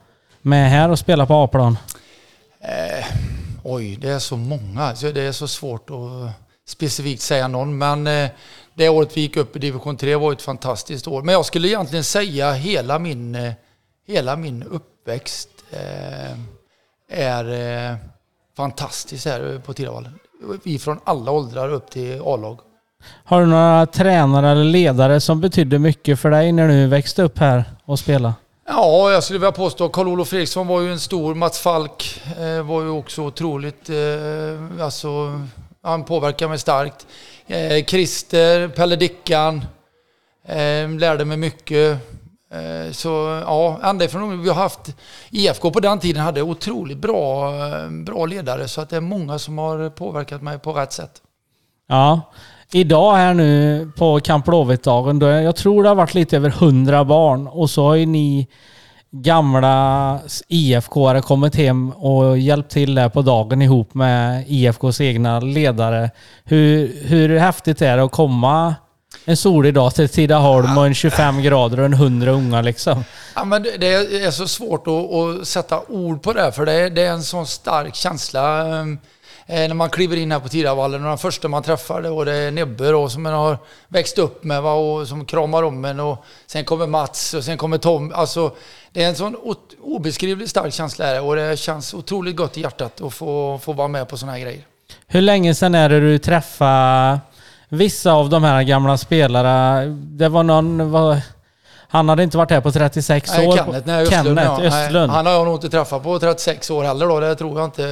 med 0.42 0.70
här 0.70 0.88
och 0.88 0.98
spelade 0.98 1.28
på 1.28 1.34
A-plan? 1.34 1.78
Eh, 2.60 3.06
oj, 3.64 3.96
det 3.96 4.08
är 4.08 4.18
så 4.18 4.36
många. 4.36 4.94
Så 4.96 5.10
det 5.10 5.22
är 5.22 5.32
så 5.32 5.48
svårt 5.48 5.90
att 5.90 6.30
specifikt 6.68 7.22
säga 7.22 7.48
någon. 7.48 7.78
Men 7.78 8.06
eh, 8.06 8.30
det 8.74 8.88
året 8.88 9.16
vi 9.16 9.20
gick 9.20 9.36
upp 9.36 9.56
i 9.56 9.58
division 9.58 9.96
3 9.96 10.16
var 10.16 10.32
ett 10.32 10.42
fantastiskt 10.42 11.08
år. 11.08 11.22
Men 11.22 11.32
jag 11.32 11.46
skulle 11.46 11.68
egentligen 11.68 12.04
säga 12.04 12.52
hela 12.52 12.98
min, 12.98 13.34
eh, 13.34 13.52
hela 14.06 14.36
min 14.36 14.62
uppväxt 14.62 15.48
är 17.10 17.90
eh, 17.90 17.96
fantastisk 18.56 19.26
här 19.26 19.60
på 19.66 19.74
Tidavallen. 19.74 20.12
Vi 20.64 20.78
från 20.78 21.00
alla 21.04 21.30
åldrar 21.30 21.72
upp 21.72 21.90
till 21.90 22.20
A-lag. 22.24 22.58
Har 23.24 23.40
du 23.40 23.46
några 23.46 23.86
tränare 23.86 24.50
eller 24.50 24.64
ledare 24.64 25.20
som 25.20 25.40
betydde 25.40 25.78
mycket 25.78 26.20
för 26.20 26.30
dig 26.30 26.52
när 26.52 26.68
du 26.68 26.86
växte 26.86 27.22
upp 27.22 27.38
här 27.38 27.64
och 27.84 27.98
spelade? 27.98 28.34
Ja, 28.68 29.12
jag 29.12 29.24
skulle 29.24 29.38
vilja 29.38 29.52
påstå 29.52 29.88
Karl-Olof 29.88 30.28
Fredriksson 30.28 30.66
var 30.66 30.80
ju 30.80 30.92
en 30.92 31.00
stor. 31.00 31.34
Mats 31.34 31.58
Falk 31.58 32.22
eh, 32.38 32.62
var 32.62 32.82
ju 32.82 32.88
också 32.88 33.22
otroligt... 33.22 33.90
Eh, 33.90 34.84
alltså, 34.84 35.40
han 35.82 36.04
påverkade 36.04 36.48
mig 36.48 36.58
starkt. 36.58 37.06
Eh, 37.46 37.84
Christer, 37.84 38.68
Pelle 38.68 38.96
Dickan. 38.96 39.64
Eh, 40.46 40.88
lärde 40.98 41.24
mig 41.24 41.36
mycket. 41.36 41.98
Eh, 42.52 42.92
så 42.92 43.08
ja, 43.46 43.80
ända 43.82 44.04
ifrån 44.04 44.42
vi 44.42 44.48
har 44.48 44.56
haft... 44.56 44.96
IFK 45.30 45.70
på 45.70 45.80
den 45.80 45.98
tiden 45.98 46.22
hade 46.22 46.42
otroligt 46.42 46.98
bra, 46.98 47.54
eh, 47.66 47.90
bra 47.90 48.26
ledare. 48.26 48.68
Så 48.68 48.80
att 48.80 48.90
det 48.90 48.96
är 48.96 49.00
många 49.00 49.38
som 49.38 49.58
har 49.58 49.90
påverkat 49.90 50.42
mig 50.42 50.58
på 50.58 50.72
rätt 50.72 50.92
sätt. 50.92 51.12
Ja. 51.88 52.20
Idag 52.72 53.14
här 53.14 53.34
nu 53.34 53.90
på 53.96 54.20
Camp 54.20 54.44
Blåvitt-dagen, 54.44 55.20
jag 55.20 55.56
tror 55.56 55.82
det 55.82 55.88
har 55.88 55.96
varit 55.96 56.14
lite 56.14 56.36
över 56.36 56.48
100 56.48 57.04
barn 57.04 57.46
och 57.46 57.70
så 57.70 57.84
har 57.84 57.94
ju 57.94 58.06
ni 58.06 58.48
gamla 59.10 60.18
IFK-are 60.48 61.20
kommit 61.20 61.56
hem 61.56 61.90
och 61.90 62.38
hjälpt 62.38 62.70
till 62.70 62.94
där 62.94 63.08
på 63.08 63.22
dagen 63.22 63.62
ihop 63.62 63.94
med 63.94 64.44
IFKs 64.48 65.00
egna 65.00 65.40
ledare. 65.40 66.10
Hur, 66.44 67.02
hur 67.04 67.38
häftigt 67.38 67.82
är 67.82 67.96
det 67.96 68.02
att 68.02 68.12
komma 68.12 68.74
en 69.30 69.36
solig 69.36 69.74
dag 69.74 69.94
till 69.94 70.08
Tidaholm 70.08 70.78
och 70.78 70.86
en 70.86 70.94
25 70.94 71.42
grader 71.42 71.78
och 71.80 71.84
en 71.84 71.92
100 71.92 72.30
unga 72.30 72.62
liksom? 72.62 73.04
Ja, 73.34 73.44
men 73.44 73.62
det- 73.62 73.86
är 74.26 74.30
så 74.30 74.48
svårt 74.48 74.86
att, 74.86 75.12
att 75.12 75.48
sätta 75.48 75.80
ord 75.88 76.22
på 76.22 76.32
det, 76.32 76.52
för 76.52 76.66
det 76.66 76.72
är, 76.72 76.90
det 76.90 77.02
är 77.02 77.10
en 77.10 77.22
sån 77.22 77.46
stark 77.46 77.94
känsla 77.94 78.60
eh, 78.80 78.86
när 79.46 79.74
man 79.74 79.90
kliver 79.90 80.16
in 80.16 80.32
här 80.32 80.40
på 80.40 80.48
Tidavallen 80.48 81.02
och 81.02 81.08
den 81.08 81.18
första 81.18 81.48
man 81.48 81.62
träffar 81.62 82.02
det, 82.02 82.10
och 82.10 82.24
det 82.24 82.32
är 82.32 82.50
Nebbe 82.50 82.90
då, 82.90 83.08
som 83.08 83.22
man 83.22 83.32
har 83.32 83.58
växt 83.88 84.18
upp 84.18 84.44
med 84.44 84.62
va, 84.62 84.72
och 84.72 85.08
som 85.08 85.24
kramar 85.24 85.62
om 85.62 85.84
en 85.84 86.00
och 86.00 86.24
sen 86.46 86.64
kommer 86.64 86.86
Mats 86.86 87.34
och 87.34 87.44
sen 87.44 87.58
kommer 87.58 87.78
Tom. 87.78 88.12
Alltså, 88.14 88.52
det 88.92 89.02
är 89.04 89.08
en 89.08 89.16
sån 89.16 89.36
obeskrivligt 89.82 90.50
stark 90.50 90.74
känsla 90.74 91.04
här, 91.04 91.22
och 91.22 91.36
det 91.36 91.58
känns 91.58 91.94
otroligt 91.94 92.36
gott 92.36 92.58
i 92.58 92.60
hjärtat 92.60 93.00
att 93.00 93.14
få, 93.14 93.60
få 93.62 93.72
vara 93.72 93.88
med 93.88 94.08
på 94.08 94.16
såna 94.16 94.32
här 94.32 94.38
grejer. 94.38 94.66
Hur 95.06 95.20
länge 95.20 95.54
sedan 95.54 95.74
är 95.74 95.88
det 95.88 96.00
du 96.00 96.18
träffade 96.18 97.20
vissa 97.70 98.12
av 98.12 98.28
de 98.28 98.44
här 98.44 98.62
gamla 98.62 98.96
spelarna? 98.96 99.84
Det 99.96 100.28
var 100.28 100.42
någon... 100.42 100.90
Var, 100.90 101.20
han 101.88 102.08
hade 102.08 102.22
inte 102.22 102.36
varit 102.36 102.50
här 102.50 102.60
på 102.60 102.72
36 102.72 103.30
Nej, 103.36 103.46
år. 103.48 103.56
Kenneth, 103.56 103.86
nej, 103.86 104.02
Östlund, 104.02 104.26
Kenneth 104.38 104.46
ja. 104.46 104.58
Nej, 104.58 104.86
Östlund. 104.86 105.12
han 105.12 105.26
har 105.26 105.32
jag 105.32 105.44
nog 105.44 105.54
inte 105.54 105.70
träffat 105.70 106.02
på 106.02 106.18
36 106.18 106.70
år 106.70 106.84
heller 106.84 107.06
då, 107.06 107.20
det 107.20 107.34
tror 107.34 107.58
jag 107.60 107.66
inte. 107.66 107.82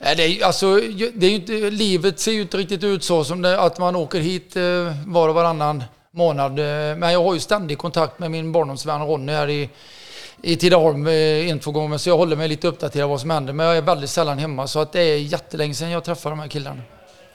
Nej, 0.00 0.16
Det 0.16 0.22
är, 0.22 0.46
alltså, 0.46 0.74
det 1.14 1.26
är 1.26 1.30
inte, 1.30 1.52
livet 1.52 2.20
ser 2.20 2.32
ju 2.32 2.42
inte 2.42 2.56
riktigt 2.56 2.84
ut 2.84 3.04
så 3.04 3.24
som 3.24 3.42
det, 3.42 3.60
att 3.60 3.78
man 3.78 3.96
åker 3.96 4.20
hit 4.20 4.56
eh, 4.56 4.62
var 5.06 5.28
och 5.28 5.34
varannan 5.34 5.84
månad. 6.10 6.58
Eh, 6.58 6.96
Men 6.96 7.12
jag 7.12 7.24
har 7.24 7.34
ju 7.34 7.40
ständig 7.40 7.78
kontakt 7.78 8.18
med 8.18 8.30
min 8.30 8.52
barndomsvän 8.52 9.06
Ronny 9.06 9.32
här 9.32 9.48
i, 9.48 9.70
i 10.42 10.56
Tidaholm 10.56 11.06
eh, 11.06 11.12
en, 11.50 11.58
två 11.60 11.70
gånger. 11.70 11.98
Så 11.98 12.08
jag 12.08 12.16
håller 12.16 12.36
mig 12.36 12.48
lite 12.48 12.68
uppdaterad 12.68 13.08
vad 13.08 13.20
som 13.20 13.30
händer. 13.30 13.52
Men 13.52 13.66
jag 13.66 13.76
är 13.76 13.82
väldigt 13.82 14.10
sällan 14.10 14.38
hemma. 14.38 14.66
Så 14.66 14.80
att 14.80 14.92
det 14.92 15.00
är 15.00 15.16
jättelänge 15.16 15.74
sedan 15.74 15.90
jag 15.90 16.04
träffade 16.04 16.32
de 16.32 16.40
här 16.40 16.48
killarna. 16.48 16.80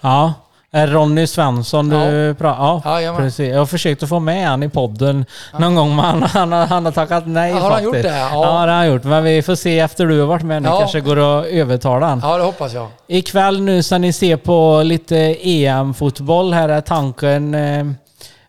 Ja. 0.02 0.34
Är 0.76 0.88
Ronny 0.88 1.28
Svensson 1.28 1.90
du 1.90 1.96
Ja. 1.96 2.34
pratar 2.34 2.64
Ja, 2.64 2.82
Jajamän. 2.86 3.22
precis. 3.22 3.50
Jag 3.50 3.60
har 3.60 3.66
försökt 3.66 4.04
att 4.04 4.10
få 4.10 4.20
med 4.20 4.48
han 4.48 4.64
i 4.64 4.70
podden 4.70 5.26
någon 5.60 5.76
gång, 5.76 5.96
men 5.96 6.06
han, 6.06 6.24
han, 6.24 6.52
har- 6.52 6.66
han 6.66 6.86
har 6.86 6.92
tackat 6.92 7.28
nej 7.28 7.50
Ja, 7.52 7.56
har 7.56 7.62
han 7.62 7.72
faktiskt. 7.72 7.96
gjort 7.96 8.04
det? 8.04 8.18
Ja. 8.20 8.30
Ja. 8.34 8.42
det 8.42 8.48
har 8.48 8.68
han 8.68 8.88
gjort. 8.88 9.04
Men 9.04 9.24
vi 9.24 9.42
får 9.42 9.56
se 9.56 9.80
efter 9.80 10.06
du 10.06 10.20
har 10.20 10.28
varit 10.28 10.44
med 10.46 10.62
nu. 10.62 10.70
Ja. 10.70 10.80
kanske 10.80 11.00
går 11.02 11.40
att 11.40 11.46
övertala 11.46 12.06
han. 12.08 12.20
Ja, 12.24 12.38
det 12.38 12.44
hoppas 12.44 12.74
jag. 12.74 12.88
Ikväll 13.08 13.62
nu 13.62 13.84
ska 13.84 13.98
ni 13.98 14.14
se 14.14 14.38
på 14.38 14.82
lite 14.84 15.18
EM-fotboll. 15.42 16.54
Här 16.54 16.70
är 16.70 16.82
tanken. 16.82 17.56
eh, 17.56 17.86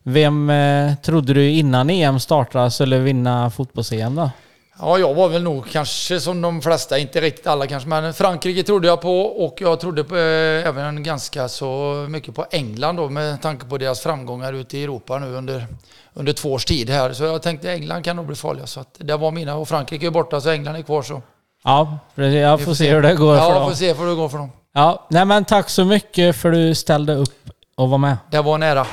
Vem 0.06 0.50
eh, 0.50 0.94
trodde 0.94 1.34
du 1.34 1.50
innan 1.50 1.90
EM 1.90 2.20
startade 2.20 2.70
skulle 2.70 2.98
vinna 2.98 3.50
fotbolls-EM 3.50 4.14
då? 4.16 4.30
Ja, 4.78 4.98
jag 4.98 5.14
var 5.14 5.28
väl 5.28 5.42
nog 5.42 5.70
kanske 5.70 6.20
som 6.20 6.40
de 6.42 6.62
flesta, 6.62 6.98
inte 6.98 7.20
riktigt 7.20 7.46
alla 7.46 7.66
kanske, 7.66 7.88
men 7.88 8.14
Frankrike 8.14 8.62
trodde 8.62 8.88
jag 8.88 9.00
på 9.00 9.20
och 9.20 9.56
jag 9.60 9.80
trodde 9.80 10.04
på, 10.04 10.16
eh, 10.16 10.68
även 10.68 11.02
ganska 11.02 11.48
så 11.48 11.66
mycket 12.08 12.34
på 12.34 12.46
England 12.50 12.96
då 12.96 13.08
med 13.08 13.42
tanke 13.42 13.66
på 13.66 13.78
deras 13.78 14.00
framgångar 14.00 14.52
ute 14.52 14.78
i 14.78 14.84
Europa 14.84 15.18
nu 15.18 15.34
under, 15.34 15.66
under 16.14 16.32
två 16.32 16.52
års 16.52 16.64
tid 16.64 16.90
här. 16.90 17.12
Så 17.12 17.24
jag 17.24 17.42
tänkte 17.42 17.72
England 17.72 18.02
kan 18.02 18.16
nog 18.16 18.26
bli 18.26 18.36
farliga. 18.36 18.66
Så 18.66 18.80
att 18.80 18.96
det 18.98 19.16
var 19.16 19.30
mina 19.30 19.56
och 19.56 19.68
Frankrike 19.68 20.06
är 20.06 20.10
borta 20.10 20.40
så 20.40 20.50
England 20.50 20.76
är 20.76 20.82
kvar 20.82 21.02
så. 21.02 21.22
Ja, 21.64 21.98
precis. 22.14 22.34
Jag 22.40 22.56
Vi 22.56 22.64
får 22.64 22.74
se 22.74 22.90
hur 22.94 23.02
det 23.02 23.14
går 23.14 23.36
ja, 23.36 23.42
för 23.42 23.48
Ja, 23.48 23.58
dem. 23.58 23.68
får 23.68 23.76
se 23.76 23.92
hur 23.92 24.06
det 24.06 24.14
går 24.14 24.28
för 24.28 24.38
dem. 24.38 24.52
Ja, 24.74 25.06
nej 25.10 25.24
men 25.24 25.44
tack 25.44 25.70
så 25.70 25.84
mycket 25.84 26.36
för 26.36 26.50
du 26.50 26.74
ställde 26.74 27.14
upp 27.14 27.48
och 27.76 27.90
var 27.90 27.98
med. 27.98 28.16
Det 28.30 28.40
var 28.40 28.58
nära. 28.58 28.86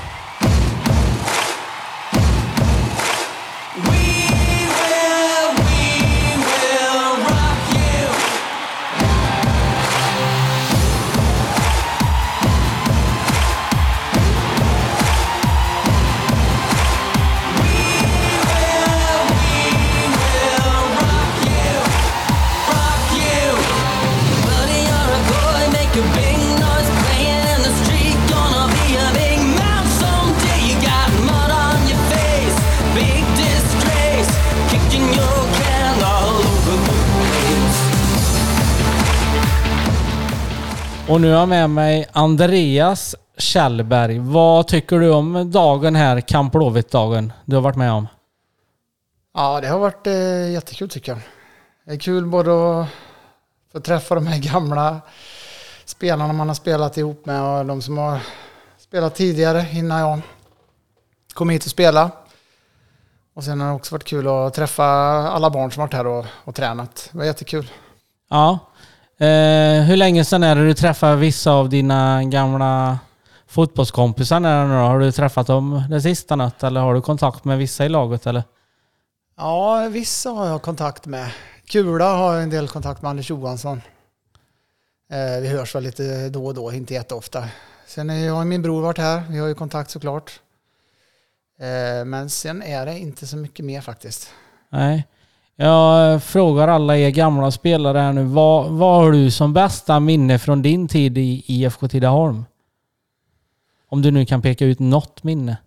Och 41.11 41.21
nu 41.21 41.31
har 41.31 41.39
jag 41.39 41.49
med 41.49 41.69
mig 41.69 42.07
Andreas 42.11 43.15
Kjellberg. 43.37 44.19
Vad 44.19 44.67
tycker 44.67 44.99
du 44.99 45.11
om 45.11 45.51
dagen 45.51 45.95
här, 45.95 46.21
Camp 46.21 46.53
Blåvitt-dagen, 46.53 47.33
du 47.45 47.55
har 47.55 47.61
varit 47.61 47.75
med 47.75 47.91
om? 47.91 48.07
Ja, 49.33 49.61
det 49.61 49.67
har 49.67 49.79
varit 49.79 50.07
eh, 50.07 50.51
jättekul 50.51 50.89
tycker 50.89 51.11
jag. 51.11 51.21
Det 51.85 51.91
är 51.91 51.97
kul 51.97 52.25
både 52.25 52.51
att 52.51 52.87
få 53.71 53.79
träffa 53.79 54.15
de 54.15 54.27
här 54.27 54.39
gamla 54.39 55.01
spelarna 55.85 56.33
man 56.33 56.47
har 56.47 56.55
spelat 56.55 56.97
ihop 56.97 57.25
med 57.25 57.41
och 57.41 57.65
de 57.65 57.81
som 57.81 57.97
har 57.97 58.19
spelat 58.77 59.15
tidigare 59.15 59.67
innan 59.71 59.99
jag 59.99 60.21
kom 61.33 61.49
hit 61.49 61.65
och 61.65 61.71
spela. 61.71 62.11
Och 63.33 63.43
sen 63.43 63.61
har 63.61 63.67
det 63.67 63.73
också 63.75 63.95
varit 63.95 64.03
kul 64.03 64.27
att 64.27 64.53
träffa 64.53 64.85
alla 65.29 65.49
barn 65.49 65.71
som 65.71 65.81
varit 65.81 65.93
här 65.93 66.07
och, 66.07 66.25
och 66.43 66.55
tränat. 66.55 67.09
Det 67.11 67.17
var 67.17 67.25
jättekul. 67.25 67.71
Ja. 68.29 68.59
Eh, 69.21 69.83
hur 69.83 69.97
länge 69.97 70.25
sedan 70.25 70.43
är 70.43 70.55
det 70.55 70.65
du 70.65 70.73
träffade 70.73 71.15
vissa 71.15 71.51
av 71.51 71.69
dina 71.69 72.23
gamla 72.23 72.99
fotbollskompisar? 73.47 74.39
När 74.39 74.67
nu 74.67 74.73
då? 74.73 74.79
Har 74.79 74.99
du 74.99 75.11
träffat 75.11 75.47
dem 75.47 75.83
det 75.89 76.01
sista 76.01 76.35
något 76.35 76.63
eller 76.63 76.81
har 76.81 76.93
du 76.93 77.01
kontakt 77.01 77.45
med 77.45 77.57
vissa 77.57 77.85
i 77.85 77.89
laget 77.89 78.27
eller? 78.27 78.43
Ja, 79.37 79.87
vissa 79.89 80.29
har 80.29 80.47
jag 80.47 80.61
kontakt 80.61 81.05
med. 81.05 81.31
Kula 81.65 82.15
har 82.15 82.33
jag 82.33 82.43
en 82.43 82.49
del 82.49 82.67
kontakt 82.67 83.01
med 83.01 83.09
Anders 83.09 83.29
Johansson. 83.29 83.81
Eh, 85.11 85.41
vi 85.41 85.47
hörs 85.47 85.75
väl 85.75 85.83
lite 85.83 86.29
då 86.29 86.45
och 86.45 86.53
då, 86.53 86.73
inte 86.73 86.93
jätteofta. 86.93 87.47
Sen 87.87 88.09
har 88.09 88.15
jag 88.15 88.39
och 88.39 88.47
min 88.47 88.61
bror 88.61 88.81
varit 88.81 88.97
här, 88.97 89.23
vi 89.29 89.39
har 89.39 89.47
ju 89.47 89.55
kontakt 89.55 89.89
såklart. 89.89 90.39
Eh, 91.59 92.05
men 92.05 92.29
sen 92.29 92.63
är 92.63 92.85
det 92.85 92.99
inte 92.99 93.27
så 93.27 93.37
mycket 93.37 93.65
mer 93.65 93.81
faktiskt. 93.81 94.29
Nej. 94.69 95.07
Jag 95.55 96.23
frågar 96.23 96.67
alla 96.67 96.97
er 96.97 97.09
gamla 97.09 97.51
spelare 97.51 97.97
här 97.97 98.13
nu. 98.13 98.23
Vad, 98.23 98.71
vad 98.71 99.03
har 99.03 99.11
du 99.11 99.31
som 99.31 99.53
bästa 99.53 99.99
minne 99.99 100.39
från 100.39 100.61
din 100.61 100.87
tid 100.87 101.17
i 101.17 101.43
IFK 101.47 101.87
Tidaholm? 101.87 102.45
Om 103.89 104.01
du 104.01 104.11
nu 104.11 104.25
kan 104.25 104.41
peka 104.41 104.65
ut 104.65 104.79
något 104.79 105.23
minne. 105.23 105.57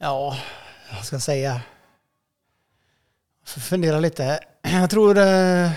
Ja, 0.00 0.36
vad 0.94 1.04
ska 1.04 1.16
jag 1.16 1.22
säga? 1.22 1.60
Får 3.44 3.60
fundera 3.60 4.00
lite. 4.00 4.40
Jag 4.62 4.90
tror 4.90 5.18
eh, 5.18 5.70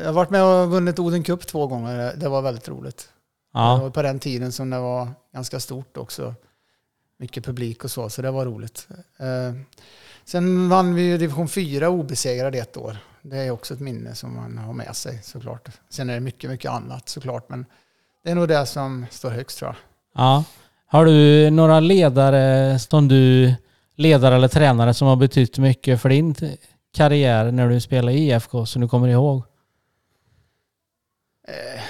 jag 0.00 0.06
har 0.06 0.12
varit 0.12 0.30
med 0.30 0.44
och 0.44 0.70
vunnit 0.70 0.98
Oden 0.98 1.22
Cup 1.22 1.46
två 1.46 1.66
gånger. 1.66 2.14
Det 2.16 2.28
var 2.28 2.42
väldigt 2.42 2.68
roligt. 2.68 3.08
Ja. 3.52 3.74
Det 3.74 3.82
var 3.82 3.90
på 3.90 4.02
den 4.02 4.20
tiden 4.20 4.52
som 4.52 4.70
det 4.70 4.78
var 4.78 5.08
ganska 5.34 5.60
stort 5.60 5.96
också. 5.96 6.34
Mycket 7.18 7.44
publik 7.44 7.84
och 7.84 7.90
så, 7.90 8.10
så 8.10 8.22
det 8.22 8.30
var 8.30 8.44
roligt. 8.44 8.88
Sen 10.24 10.68
vann 10.68 10.94
vi 10.94 11.02
ju 11.02 11.18
division 11.18 11.48
4 11.48 11.88
obesegrade 11.88 12.58
ett 12.58 12.76
år. 12.76 12.96
Det 13.22 13.36
är 13.36 13.50
också 13.50 13.74
ett 13.74 13.80
minne 13.80 14.14
som 14.14 14.36
man 14.36 14.58
har 14.58 14.72
med 14.72 14.96
sig 14.96 15.20
såklart. 15.22 15.68
Sen 15.90 16.10
är 16.10 16.14
det 16.14 16.20
mycket, 16.20 16.50
mycket 16.50 16.70
annat 16.70 17.08
såklart, 17.08 17.48
men 17.48 17.66
det 18.24 18.30
är 18.30 18.34
nog 18.34 18.48
det 18.48 18.66
som 18.66 19.06
står 19.10 19.30
högst 19.30 19.58
tror 19.58 19.68
jag. 19.68 19.76
Ja. 20.24 20.44
Har 20.86 21.04
du 21.04 21.50
några 21.50 21.80
ledare 21.80 22.78
som 22.78 23.08
du, 23.08 23.54
ledare 23.96 24.34
eller 24.34 24.48
tränare 24.48 24.94
som 24.94 25.08
har 25.08 25.16
betytt 25.16 25.58
mycket 25.58 26.00
för 26.02 26.08
din 26.08 26.34
karriär 26.94 27.52
när 27.52 27.68
du 27.68 27.80
spelade 27.80 28.12
i 28.12 28.28
IFK 28.28 28.66
som 28.66 28.82
du 28.82 28.88
kommer 28.88 29.08
ihåg? 29.08 29.42
Eh, 31.48 31.82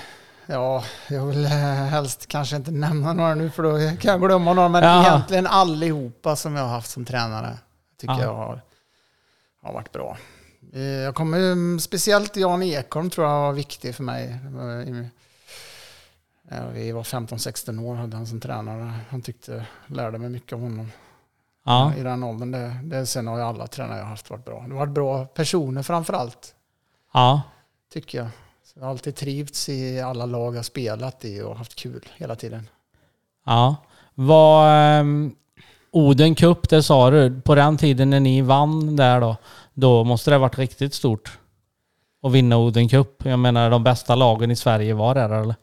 Ja, 0.46 0.84
jag 1.08 1.26
vill 1.26 1.44
eh, 1.44 1.50
helst 1.50 2.26
kanske 2.26 2.56
inte 2.56 2.70
nämna 2.70 3.12
några 3.12 3.34
nu 3.34 3.50
för 3.50 3.62
då 3.62 3.96
kan 4.00 4.10
jag 4.10 4.20
glömma 4.20 4.52
några. 4.52 4.68
Men 4.68 4.82
Jaha. 4.82 5.06
egentligen 5.06 5.46
allihopa 5.46 6.36
som 6.36 6.56
jag 6.56 6.62
har 6.62 6.70
haft 6.70 6.90
som 6.90 7.04
tränare 7.04 7.58
tycker 8.02 8.14
Ja. 8.14 8.22
jag 8.22 8.34
har, 8.34 8.60
har 9.62 9.72
varit 9.72 9.92
bra. 9.92 10.16
Eh, 10.72 10.82
Jag 10.82 11.14
kommer, 11.14 11.38
mm, 11.38 11.80
speciellt 11.80 12.36
Jan 12.36 12.62
Ekholm 12.62 13.10
tror 13.10 13.26
jag 13.26 13.40
var 13.40 13.52
viktig 13.52 13.94
för 13.94 14.02
mig. 14.02 14.38
Eh, 16.50 16.68
Vi 16.72 16.92
var 16.92 17.02
15-16 17.02 17.78
år 17.80 17.94
hade 17.94 18.16
han 18.16 18.26
som 18.26 18.40
tränare. 18.40 18.92
Han 19.10 19.22
tyckte, 19.22 19.66
lärde 19.86 20.18
mig 20.18 20.28
mycket 20.28 20.52
av 20.52 20.60
honom. 20.60 20.92
Ja. 21.64 21.94
I 21.96 22.02
den 22.02 22.22
åldern. 22.22 22.50
Det, 22.50 22.80
det, 22.84 23.06
sen 23.06 23.26
har 23.26 23.36
ju 23.36 23.42
alla 23.42 23.66
tränare 23.66 23.98
jag 23.98 24.04
haft 24.06 24.30
varit 24.30 24.44
bra. 24.44 24.54
Det 24.60 24.72
har 24.74 24.78
varit 24.78 24.92
bra 24.94 25.26
personer 25.26 25.82
framför 25.82 26.12
allt 26.12 26.54
Ja. 27.12 27.42
tycker 27.92 28.18
jag. 28.18 28.28
Så 28.64 28.78
jag 28.78 28.84
har 28.84 28.90
alltid 28.90 29.16
trivts 29.16 29.68
i 29.68 30.00
alla 30.00 30.26
lag 30.26 30.56
jag 30.56 30.64
spelat 30.64 31.24
i 31.24 31.40
och 31.42 31.56
haft 31.56 31.74
kul 31.74 32.08
hela 32.16 32.36
tiden. 32.36 32.68
Ja. 33.44 33.76
Vad, 34.14 34.70
ehm, 35.00 35.34
Oden 35.92 36.34
Cup, 36.34 36.68
det 36.68 36.82
sa 36.82 37.10
du. 37.10 37.40
På 37.40 37.54
den 37.54 37.76
tiden 37.76 38.10
när 38.10 38.20
ni 38.20 38.42
vann 38.42 38.96
där 38.96 39.20
då, 39.20 39.36
då 39.74 40.04
måste 40.04 40.30
det 40.30 40.34
ha 40.34 40.40
varit 40.40 40.58
riktigt 40.58 40.94
stort. 40.94 41.38
Att 42.22 42.32
vinna 42.32 42.56
Oden 42.58 42.88
Cup. 42.88 43.24
Jag 43.24 43.38
menar 43.38 43.70
de 43.70 43.84
bästa 43.84 44.14
lagen 44.14 44.50
i 44.50 44.56
Sverige 44.56 44.94
var 44.94 45.14
där 45.14 45.30
eller? 45.30 45.54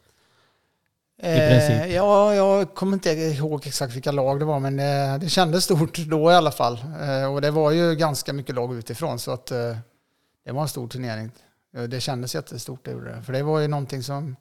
princip. 1.21 1.81
Eh, 1.81 1.95
ja, 1.95 2.35
jag 2.35 2.73
kommer 2.75 2.93
inte 2.93 3.09
ihåg 3.09 3.67
exakt 3.67 3.95
vilka 3.95 4.11
lag 4.11 4.39
det 4.39 4.45
var, 4.45 4.59
men 4.59 4.77
det, 4.77 5.17
det 5.21 5.29
kändes 5.29 5.63
stort 5.63 5.97
då 5.97 6.31
i 6.31 6.35
alla 6.35 6.51
fall. 6.51 6.79
Eh, 7.01 7.33
och 7.33 7.41
det 7.41 7.51
var 7.51 7.71
ju 7.71 7.95
ganska 7.95 8.33
mycket 8.33 8.55
lag 8.55 8.75
utifrån, 8.77 9.19
så 9.19 9.31
att 9.31 9.51
eh, 9.51 9.77
det 10.45 10.51
var 10.51 10.61
en 10.61 10.67
stor 10.67 10.87
turnering. 10.87 11.31
Eh, 11.75 11.83
Det 11.83 11.99
kändes 12.01 12.35
jättestort, 12.35 12.85
det 12.85 12.91
gjorde 12.91 13.15
det. 13.15 13.21
För 13.23 13.33
det 13.33 13.43
var 13.43 13.59
ju 13.59 13.67
någonting 13.67 14.03
som 14.03 14.35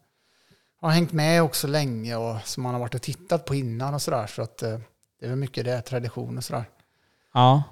har 0.81 0.91
hängt 0.91 1.13
med 1.13 1.43
också 1.43 1.67
länge 1.67 2.17
och 2.17 2.37
som 2.45 2.63
man 2.63 2.73
har 2.75 2.81
varit 2.81 2.95
och 2.95 3.03
tittat 3.03 3.45
på 3.45 3.55
innan 3.55 3.95
och 3.95 4.03
sådär. 4.03 4.27
Så 4.27 4.43
att 4.43 4.63
eh, 4.63 4.79
det 5.21 5.27
är 5.27 5.31
väl 5.31 5.39
mycket 5.39 5.65
det, 5.65 5.81
tradition 5.81 6.39
och 6.39 6.45
sådär. 6.45 6.65
Ja. 7.35 7.63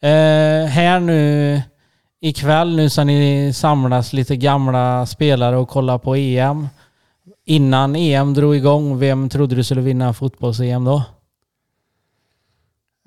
Eh, 0.00 0.66
här 0.66 1.00
nu 1.00 1.62
ikväll 2.20 2.76
nu 2.76 2.90
så 2.90 3.04
ni 3.04 3.52
samlas 3.52 4.12
lite 4.12 4.36
gamla 4.36 5.06
spelare 5.06 5.56
och 5.56 5.68
kollar 5.68 5.98
på 5.98 6.14
EM. 6.16 6.68
Innan 7.44 7.96
EM 7.96 8.34
drog 8.34 8.56
igång, 8.56 8.98
vem 8.98 9.28
trodde 9.28 9.54
du 9.56 9.64
skulle 9.64 9.80
vinna 9.80 10.12
fotbolls-EM 10.12 10.84
då? 10.84 11.02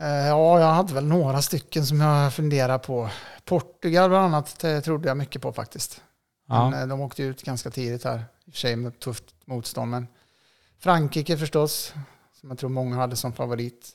Eh, 0.01 0.08
Ja, 0.27 0.60
jag 0.60 0.73
hade 0.73 0.93
väl 0.93 1.06
några 1.06 1.41
stycken 1.41 1.86
som 1.86 2.01
jag 2.01 2.34
funderar 2.34 2.77
på. 2.77 3.10
Portugal 3.45 4.10
bland 4.10 4.25
annat 4.25 4.65
trodde 4.84 5.08
jag 5.08 5.17
mycket 5.17 5.41
på 5.41 5.53
faktiskt. 5.53 6.01
Ja. 6.47 6.69
Men 6.69 6.82
eh, 6.82 6.88
de 6.88 7.01
åkte 7.01 7.23
ut 7.23 7.43
ganska 7.43 7.69
tidigt 7.69 8.03
här. 8.03 8.17
I 8.45 8.49
och 8.49 8.53
för 8.53 8.60
sig 8.60 8.75
med 8.75 8.99
tufft 8.99 9.23
motstånd. 9.45 9.91
Men 9.91 10.08
Frankrike 10.80 11.38
förstås, 11.38 11.93
som 12.39 12.50
jag 12.50 12.58
tror 12.58 12.69
många 12.69 12.95
hade 12.95 13.15
som 13.15 13.34
favorit. 13.34 13.89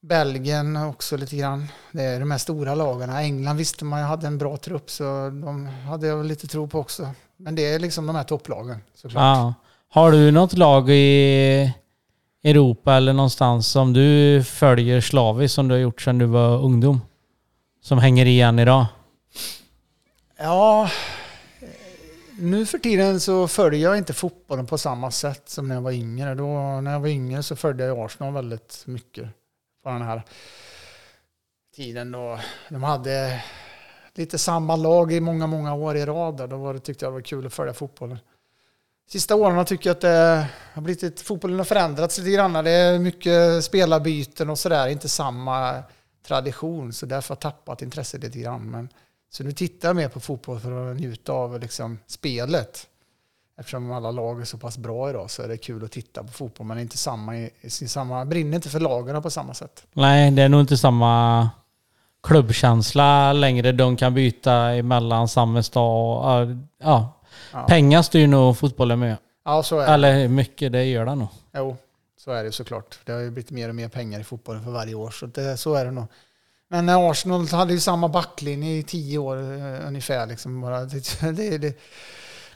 Belgien 0.00 0.76
också 0.76 1.16
lite 1.16 1.36
grann. 1.36 1.68
Det 1.92 2.02
är 2.02 2.20
de 2.20 2.30
här 2.30 2.38
stora 2.38 2.74
lagarna. 2.74 3.22
England 3.22 3.56
visste 3.56 3.84
man 3.84 4.00
ju 4.00 4.06
hade 4.06 4.26
en 4.26 4.38
bra 4.38 4.56
trupp 4.56 4.90
så 4.90 5.02
de 5.42 5.66
hade 5.66 6.06
jag 6.06 6.26
lite 6.26 6.46
tro 6.46 6.68
på 6.68 6.78
också. 6.78 7.10
Men 7.36 7.54
det 7.54 7.66
är 7.74 7.78
liksom 7.78 8.06
de 8.06 8.16
här 8.16 8.24
topplagen 8.24 8.78
såklart. 8.94 9.22
Ja. 9.22 9.54
Har 9.88 10.12
du 10.12 10.30
något 10.30 10.58
lag 10.58 10.90
i 10.90 11.72
Europa 12.44 12.94
eller 12.94 13.12
någonstans 13.12 13.66
som 13.66 13.92
du 13.92 14.42
följer 14.44 15.00
slaviskt 15.00 15.54
som 15.54 15.68
du 15.68 15.74
har 15.74 15.80
gjort 15.80 16.00
sedan 16.00 16.18
du 16.18 16.26
var 16.26 16.62
ungdom? 16.62 17.00
Som 17.82 17.98
hänger 17.98 18.26
igen 18.26 18.58
idag? 18.58 18.86
Ja, 20.38 20.90
nu 22.40 22.66
för 22.66 22.78
tiden 22.78 23.20
så 23.20 23.48
följer 23.48 23.80
jag 23.80 23.98
inte 23.98 24.12
fotbollen 24.12 24.66
på 24.66 24.78
samma 24.78 25.10
sätt 25.10 25.48
som 25.48 25.68
när 25.68 25.74
jag 25.74 25.82
var 25.82 25.92
yngre. 25.92 26.34
Då, 26.34 26.80
när 26.80 26.92
jag 26.92 27.00
var 27.00 27.08
yngre 27.08 27.42
så 27.42 27.56
följde 27.56 27.84
jag 27.84 27.98
Arsenal 27.98 28.32
väldigt 28.32 28.82
mycket 28.86 29.28
på 29.82 29.90
den 29.90 30.02
här 30.02 30.22
tiden 31.76 32.12
då 32.12 32.40
de 32.68 32.82
hade 32.82 33.42
lite 34.14 34.38
samma 34.38 34.76
lag 34.76 35.12
i 35.12 35.20
många, 35.20 35.46
många 35.46 35.74
år 35.74 35.96
i 35.96 36.06
rad. 36.06 36.36
där. 36.36 36.46
Då 36.46 36.56
var 36.56 36.74
det, 36.74 36.80
tyckte 36.80 37.04
jag 37.04 37.12
det 37.12 37.14
var 37.14 37.22
kul 37.22 37.46
att 37.46 37.54
följa 37.54 37.74
fotbollen. 37.74 38.18
Sista 39.10 39.34
åren 39.34 39.64
tycker 39.64 39.90
jag 39.90 39.94
att 39.94 40.00
det 40.00 40.46
har 40.72 40.82
blivit 40.82 41.20
fotbollen 41.20 41.58
har 41.58 41.64
förändrats 41.64 42.18
lite 42.18 42.30
grann. 42.30 42.64
Det 42.64 42.70
är 42.70 42.98
mycket 42.98 43.64
spelarbyten 43.64 44.50
och 44.50 44.58
sådär, 44.58 44.88
inte 44.88 45.08
samma 45.08 45.82
tradition. 46.26 46.92
Så 46.92 47.06
därför 47.06 47.28
har 47.28 47.36
jag 47.36 47.40
tappat 47.40 47.82
intresset 47.82 48.22
lite 48.22 48.38
grann. 48.38 48.70
Men, 48.70 48.88
så 49.30 49.44
nu 49.44 49.52
tittar 49.52 49.88
jag 49.88 49.96
mer 49.96 50.08
på 50.08 50.20
fotboll 50.20 50.60
för 50.60 50.90
att 50.90 50.96
njuta 50.96 51.32
av 51.32 51.60
liksom, 51.60 51.98
spelet. 52.06 52.86
Eftersom 53.58 53.92
alla 53.92 54.10
lag 54.10 54.40
är 54.40 54.44
så 54.44 54.58
pass 54.58 54.78
bra 54.78 55.10
idag 55.10 55.30
så 55.30 55.42
är 55.42 55.48
det 55.48 55.56
kul 55.56 55.84
att 55.84 55.92
titta 55.92 56.22
på 56.22 56.28
fotboll. 56.32 56.66
Men 56.66 56.78
inte 56.78 56.96
samma, 56.96 57.32
samma, 57.68 58.24
brinner 58.24 58.56
inte 58.56 58.68
för 58.68 58.80
lagen 58.80 59.22
på 59.22 59.30
samma 59.30 59.54
sätt. 59.54 59.86
Nej, 59.92 60.30
det 60.30 60.42
är 60.42 60.48
nog 60.48 60.60
inte 60.60 60.76
samma 60.76 61.50
klubbkänsla 62.22 63.32
längre. 63.32 63.72
De 63.72 63.96
kan 63.96 64.14
byta 64.14 64.54
emellan 64.54 65.28
samma 65.28 65.62
stad. 65.62 66.50
och- 66.50 66.56
Ja. 66.82 67.12
Ja. 67.52 67.62
Pengar 67.68 68.02
styr 68.02 68.26
nog 68.26 68.58
fotbollen 68.58 68.98
med. 68.98 69.16
Ja, 69.44 69.62
så 69.62 69.78
är 69.78 69.86
det. 69.86 69.92
Eller 69.92 70.28
mycket, 70.28 70.72
det 70.72 70.84
gör 70.84 71.04
det 71.06 71.14
nog. 71.14 71.28
Jo, 71.54 71.76
så 72.16 72.30
är 72.30 72.44
det 72.44 72.52
såklart. 72.52 72.98
Det 73.04 73.12
har 73.12 73.20
ju 73.20 73.30
blivit 73.30 73.50
mer 73.50 73.68
och 73.68 73.74
mer 73.74 73.88
pengar 73.88 74.20
i 74.20 74.24
fotbollen 74.24 74.64
för 74.64 74.70
varje 74.70 74.94
år. 74.94 75.10
Så, 75.10 75.26
det, 75.26 75.56
så 75.56 75.74
är 75.74 75.84
det 75.84 75.90
nog. 75.90 76.04
Men 76.72 76.88
Arsenal 76.88 77.48
hade 77.48 77.72
ju 77.72 77.80
samma 77.80 78.08
backlinje 78.08 78.78
i 78.78 78.82
tio 78.82 79.18
år 79.18 79.36
eh, 79.36 79.86
ungefär. 79.86 80.26
Liksom 80.26 80.60
bara. 80.60 80.80
Det, 80.84 81.32
det, 81.32 81.58
det, 81.58 81.74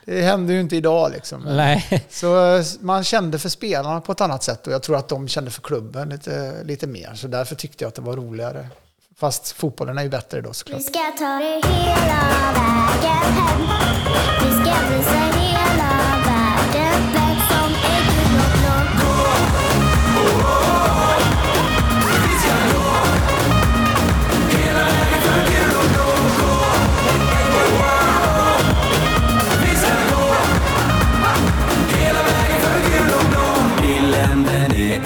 det 0.04 0.22
händer 0.22 0.54
ju 0.54 0.60
inte 0.60 0.76
idag. 0.76 1.12
Liksom. 1.12 1.42
Nej. 1.42 2.06
Så 2.10 2.56
eh, 2.56 2.64
man 2.80 3.04
kände 3.04 3.38
för 3.38 3.48
spelarna 3.48 4.00
på 4.00 4.12
ett 4.12 4.20
annat 4.20 4.42
sätt 4.42 4.66
och 4.66 4.72
jag 4.72 4.82
tror 4.82 4.96
att 4.96 5.08
de 5.08 5.28
kände 5.28 5.50
för 5.50 5.62
klubben 5.62 6.08
lite, 6.08 6.62
lite 6.64 6.86
mer. 6.86 7.14
Så 7.14 7.26
därför 7.28 7.54
tyckte 7.54 7.84
jag 7.84 7.88
att 7.88 7.94
det 7.94 8.02
var 8.02 8.16
roligare. 8.16 8.68
Fast 9.16 9.52
fotbollen 9.52 9.98
är 9.98 10.02
ju 10.02 10.08
bättre 10.08 10.38
idag 10.38 10.56
såklart. 10.56 10.78
Vi 10.78 10.82
ska 10.82 10.98
ta 11.18 11.38
det 11.38 11.68
hela 11.68 12.22
vägen 12.54 13.32
hem 13.36 13.60
Vi 14.44 14.50
ska 14.50 14.96
visa 14.96 15.38
hela 15.40 15.92
världen 16.26 17.12
vem 17.12 17.36
som 17.48 17.74
är 17.74 18.13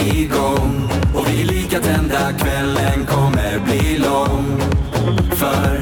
igång. 0.00 0.90
Och 1.14 1.28
vi 1.28 1.42
är 1.42 1.46
lika 1.46 1.80
tända, 1.80 2.32
kvällen 2.38 3.06
kommer 3.06 3.58
bli 3.64 3.98
lång. 3.98 4.60
För 5.36 5.80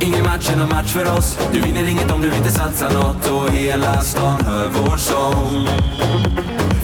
ingen 0.00 0.24
match 0.24 0.50
är 0.52 0.56
någon 0.56 0.68
match 0.68 0.92
för 0.92 1.18
oss. 1.18 1.38
Du 1.52 1.60
vinner 1.60 1.88
inget 1.88 2.12
om 2.12 2.22
du 2.22 2.34
inte 2.34 2.50
satsar 2.50 2.90
nåt 2.90 3.30
och 3.30 3.50
hela 3.50 4.00
stan 4.00 4.40
hör 4.46 4.68
vår 4.68 4.96
sång. 4.96 5.68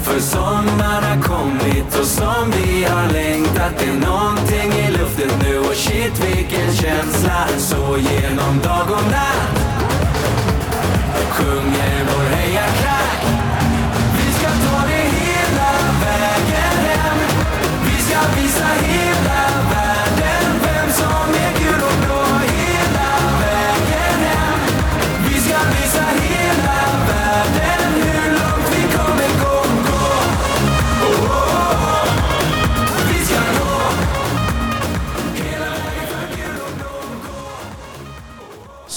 För 0.02 0.20
sommaren 0.20 1.04
har 1.04 1.22
kommit 1.22 1.98
och 2.00 2.06
som 2.06 2.50
vi 2.50 2.84
har 2.84 3.12
längtat. 3.12 3.72
Det 3.78 3.84
är 3.84 4.10
nånting 4.10 4.72
i 4.72 4.90
luften 4.92 5.30
nu. 5.42 5.58
Och 5.58 5.74
shit 5.74 6.24
vilken 6.24 6.72
känsla. 6.72 7.46
Så 7.58 7.98
genom 7.98 8.58
dag 8.62 8.90
och 8.90 9.10
natt 9.10 9.72
sjunger 11.32 12.04
vår 12.08 12.36
hejarklack 12.36 13.11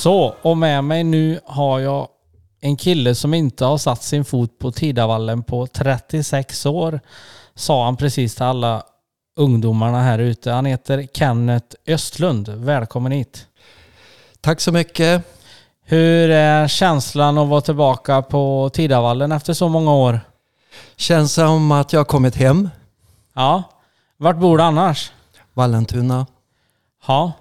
Så, 0.05 0.35
och 0.41 0.57
med 0.57 0.83
mig 0.83 1.03
nu 1.03 1.39
har 1.45 1.79
jag 1.79 2.07
en 2.61 2.77
kille 2.77 3.15
som 3.15 3.33
inte 3.33 3.65
har 3.65 3.77
satt 3.77 4.03
sin 4.03 4.25
fot 4.25 4.59
på 4.59 4.71
Tidavallen 4.71 5.43
på 5.43 5.67
36 5.67 6.65
år. 6.65 6.99
Sa 7.55 7.85
han 7.85 7.97
precis 7.97 8.35
till 8.35 8.43
alla 8.43 8.83
ungdomarna 9.35 10.01
här 10.01 10.19
ute. 10.19 10.51
Han 10.51 10.65
heter 10.65 11.07
Kenneth 11.13 11.75
Östlund. 11.87 12.49
Välkommen 12.49 13.11
hit. 13.11 13.47
Tack 14.41 14.61
så 14.61 14.71
mycket. 14.71 15.23
Hur 15.83 16.29
är 16.29 16.67
känslan 16.67 17.37
att 17.37 17.47
vara 17.47 17.61
tillbaka 17.61 18.21
på 18.21 18.69
Tidavallen 18.73 19.31
efter 19.31 19.53
så 19.53 19.69
många 19.69 19.93
år? 19.93 20.19
Känns 20.95 21.33
som 21.33 21.71
att 21.71 21.93
jag 21.93 21.99
har 21.99 22.05
kommit 22.05 22.35
hem. 22.35 22.69
Ja. 23.33 23.63
Vart 24.17 24.37
bor 24.37 24.57
du 24.57 24.63
annars? 24.63 25.11
Vallentuna. 25.53 26.25
Ja. 27.07 27.31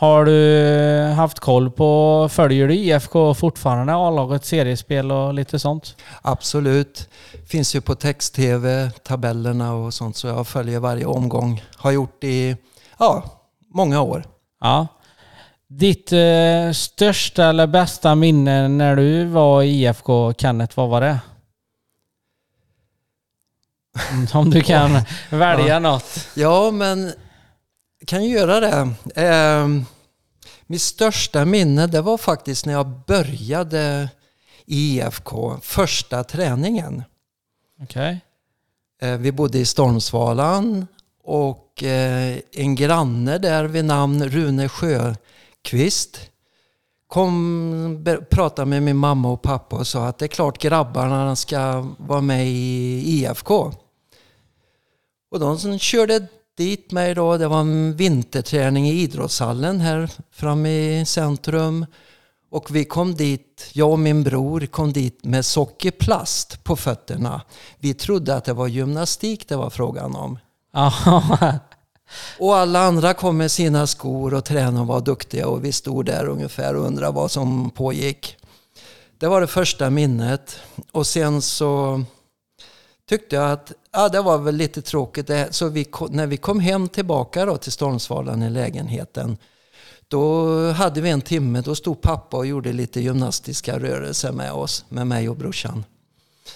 Har 0.00 0.24
du 0.24 1.12
haft 1.16 1.38
koll 1.40 1.70
på, 1.70 2.28
följer 2.32 2.68
du 2.68 2.74
IFK 2.74 3.34
fortfarande, 3.34 3.94
A-laget, 3.94 4.44
seriespel 4.44 5.12
och 5.12 5.34
lite 5.34 5.58
sånt? 5.58 5.96
Absolut. 6.22 7.08
Finns 7.48 7.74
ju 7.74 7.80
på 7.80 7.94
text-tv, 7.94 8.90
tabellerna 8.90 9.74
och 9.74 9.94
sånt 9.94 10.16
så 10.16 10.26
jag 10.26 10.46
följer 10.46 10.78
varje 10.80 11.04
omgång. 11.06 11.62
Har 11.76 11.90
gjort 11.90 12.24
i, 12.24 12.56
ja, 12.98 13.24
många 13.74 14.00
år. 14.02 14.24
Ja. 14.60 14.86
Ditt 15.68 16.12
eh, 16.12 16.72
största 16.74 17.44
eller 17.44 17.66
bästa 17.66 18.14
minne 18.14 18.68
när 18.68 18.96
du 18.96 19.24
var 19.24 19.62
i 19.62 19.66
IFK, 19.68 20.32
Kenneth, 20.34 20.76
vad 20.76 20.88
var 20.88 21.00
det? 21.00 21.18
Om 24.34 24.50
du 24.50 24.62
kan 24.62 24.98
välja 25.30 25.66
Ja. 25.66 25.78
något. 25.78 26.28
Ja, 26.34 26.70
men 26.70 27.12
kan 28.06 28.24
göra 28.24 28.60
det. 28.60 28.94
Eh, 29.22 29.68
mitt 30.66 30.82
största 30.82 31.44
minne 31.44 31.86
det 31.86 32.00
var 32.00 32.18
faktiskt 32.18 32.66
när 32.66 32.72
jag 32.72 32.86
började 33.06 34.08
i 34.66 35.00
IFK, 35.00 35.56
första 35.62 36.24
träningen. 36.24 37.02
Okej. 37.82 38.20
Eh, 39.02 39.16
vi 39.16 39.32
bodde 39.32 39.58
i 39.58 39.64
Stormsvalan 39.64 40.86
och 41.24 41.82
eh, 41.82 42.38
en 42.52 42.74
granne 42.74 43.38
där 43.38 43.64
vid 43.64 43.84
namn 43.84 44.24
Rune 44.28 44.68
Sjöqvist 44.68 46.30
kom 47.06 48.04
pratade 48.30 48.66
med 48.66 48.82
min 48.82 48.96
mamma 48.96 49.30
och 49.30 49.42
pappa 49.42 49.76
och 49.76 49.86
sa 49.86 50.06
att 50.06 50.18
det 50.18 50.26
är 50.26 50.28
klart 50.28 50.58
grabbarna 50.58 51.36
ska 51.36 51.86
vara 51.98 52.20
med 52.20 52.46
i 52.46 53.02
IFK. 53.06 53.72
Och 55.30 55.40
de 55.40 55.78
körde 55.78 56.26
dit 56.60 56.92
mig 56.92 57.14
då, 57.14 57.36
det 57.36 57.48
var 57.48 57.60
en 57.60 57.96
vinterträning 57.96 58.88
i 58.88 58.92
idrottshallen 58.92 59.80
här 59.80 60.10
framme 60.32 60.68
i 60.68 61.04
centrum. 61.06 61.86
Och 62.50 62.76
vi 62.76 62.84
kom 62.84 63.14
dit, 63.14 63.70
jag 63.72 63.90
och 63.90 63.98
min 63.98 64.22
bror 64.22 64.66
kom 64.66 64.92
dit 64.92 65.24
med 65.24 65.44
sockerplast 65.44 66.64
på 66.64 66.76
fötterna. 66.76 67.42
Vi 67.78 67.94
trodde 67.94 68.36
att 68.36 68.44
det 68.44 68.52
var 68.52 68.66
gymnastik 68.66 69.48
det 69.48 69.56
var 69.56 69.70
frågan 69.70 70.16
om. 70.16 70.38
Och 72.38 72.56
alla 72.56 72.80
andra 72.80 73.14
kom 73.14 73.36
med 73.36 73.50
sina 73.50 73.86
skor 73.86 74.34
och 74.34 74.44
tränade 74.44 74.80
och 74.80 74.86
var 74.86 75.00
duktiga 75.00 75.48
och 75.48 75.64
vi 75.64 75.72
stod 75.72 76.06
där 76.06 76.28
ungefär 76.28 76.76
och 76.76 76.86
undrade 76.86 77.12
vad 77.12 77.30
som 77.30 77.70
pågick. 77.70 78.36
Det 79.18 79.28
var 79.28 79.40
det 79.40 79.46
första 79.46 79.90
minnet. 79.90 80.56
Och 80.92 81.06
sen 81.06 81.42
så 81.42 82.02
tyckte 83.10 83.36
jag 83.36 83.50
att 83.52 83.72
ja, 83.92 84.08
det 84.08 84.20
var 84.22 84.38
väl 84.38 84.54
lite 84.56 84.82
tråkigt. 84.82 85.26
Det- 85.26 85.52
Så 85.52 85.68
vi, 85.68 85.86
när 86.10 86.26
vi 86.26 86.36
kom 86.36 86.60
hem 86.60 86.88
tillbaka 86.88 87.44
då 87.44 87.56
till 87.56 87.72
Stormsvallan 87.72 88.42
i 88.42 88.50
lägenheten 88.50 89.36
då 90.08 90.46
hade 90.70 91.00
vi 91.00 91.10
en 91.10 91.20
timme, 91.20 91.60
då 91.60 91.74
stod 91.74 92.00
pappa 92.00 92.36
och 92.36 92.46
gjorde 92.46 92.72
lite 92.72 93.00
gymnastiska 93.00 93.78
rörelser 93.78 94.32
med 94.32 94.52
oss, 94.52 94.84
med 94.88 95.06
mig 95.06 95.28
och 95.28 95.36
brorsan. 95.36 95.84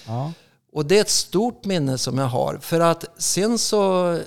Ja. 0.07 0.31
Och 0.73 0.85
det 0.85 0.97
är 0.97 1.01
ett 1.01 1.09
stort 1.09 1.65
minne 1.65 1.97
som 1.97 2.17
jag 2.17 2.25
har. 2.27 2.57
För 2.61 2.79
att 2.79 3.05
sen 3.17 3.57
så 3.57 4.19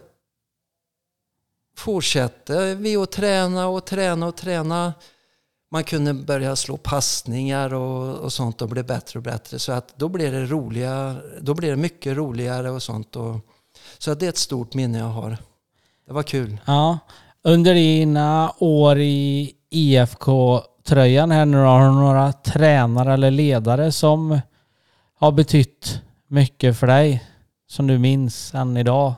fortsatte 1.76 2.74
vi 2.74 2.96
att 2.96 3.12
träna 3.12 3.66
och 3.68 3.84
träna 3.86 4.26
och 4.26 4.36
träna. 4.36 4.94
Man 5.70 5.84
kunde 5.84 6.14
börja 6.14 6.56
slå 6.56 6.76
passningar 6.76 7.74
och, 7.74 8.14
och 8.14 8.32
sånt 8.32 8.62
och 8.62 8.68
bli 8.68 8.82
bättre 8.82 9.18
och 9.18 9.22
bättre. 9.22 9.58
Så 9.58 9.72
att 9.72 9.98
då 9.98 10.08
blev 10.08 10.32
det 10.32 10.46
roliga, 10.46 11.16
då 11.40 11.54
blev 11.54 11.70
det 11.70 11.82
mycket 11.82 12.16
roligare 12.16 12.70
och 12.70 12.82
sånt. 12.82 13.16
Och, 13.16 13.36
så 13.98 14.10
att 14.10 14.20
det 14.20 14.26
är 14.26 14.30
ett 14.30 14.36
stort 14.36 14.74
minne 14.74 14.98
jag 14.98 15.06
har. 15.06 15.38
Det 16.06 16.12
var 16.12 16.22
kul. 16.22 16.58
Ja. 16.64 16.98
Under 17.42 17.74
dina 17.74 18.52
år 18.58 18.98
i 18.98 19.52
IFK-tröjan 19.70 21.30
här 21.30 21.46
nu 21.46 21.56
har 21.56 21.80
du 21.80 21.94
några 21.94 22.32
tränare 22.32 23.14
eller 23.14 23.30
ledare 23.30 23.92
som 23.92 24.40
har 25.18 25.32
betytt 25.32 26.02
mycket 26.28 26.78
för 26.78 26.86
dig? 26.86 27.24
Som 27.70 27.86
du 27.86 27.98
minns 27.98 28.54
än 28.54 28.76
idag? 28.76 29.14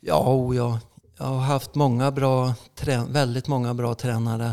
Ja, 0.00 0.34
o 0.34 0.54
ja. 0.54 0.80
Jag 1.18 1.26
har 1.26 1.40
haft 1.40 1.74
många 1.74 2.10
bra, 2.10 2.54
väldigt 3.08 3.48
många 3.48 3.74
bra 3.74 3.94
tränare. 3.94 4.52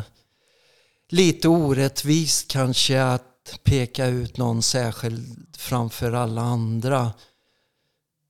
Lite 1.13 1.47
orättvist 1.47 2.47
kanske 2.47 3.03
att 3.03 3.59
peka 3.63 4.05
ut 4.05 4.37
någon 4.37 4.61
särskild 4.61 5.55
framför 5.57 6.11
alla 6.11 6.41
andra. 6.41 7.13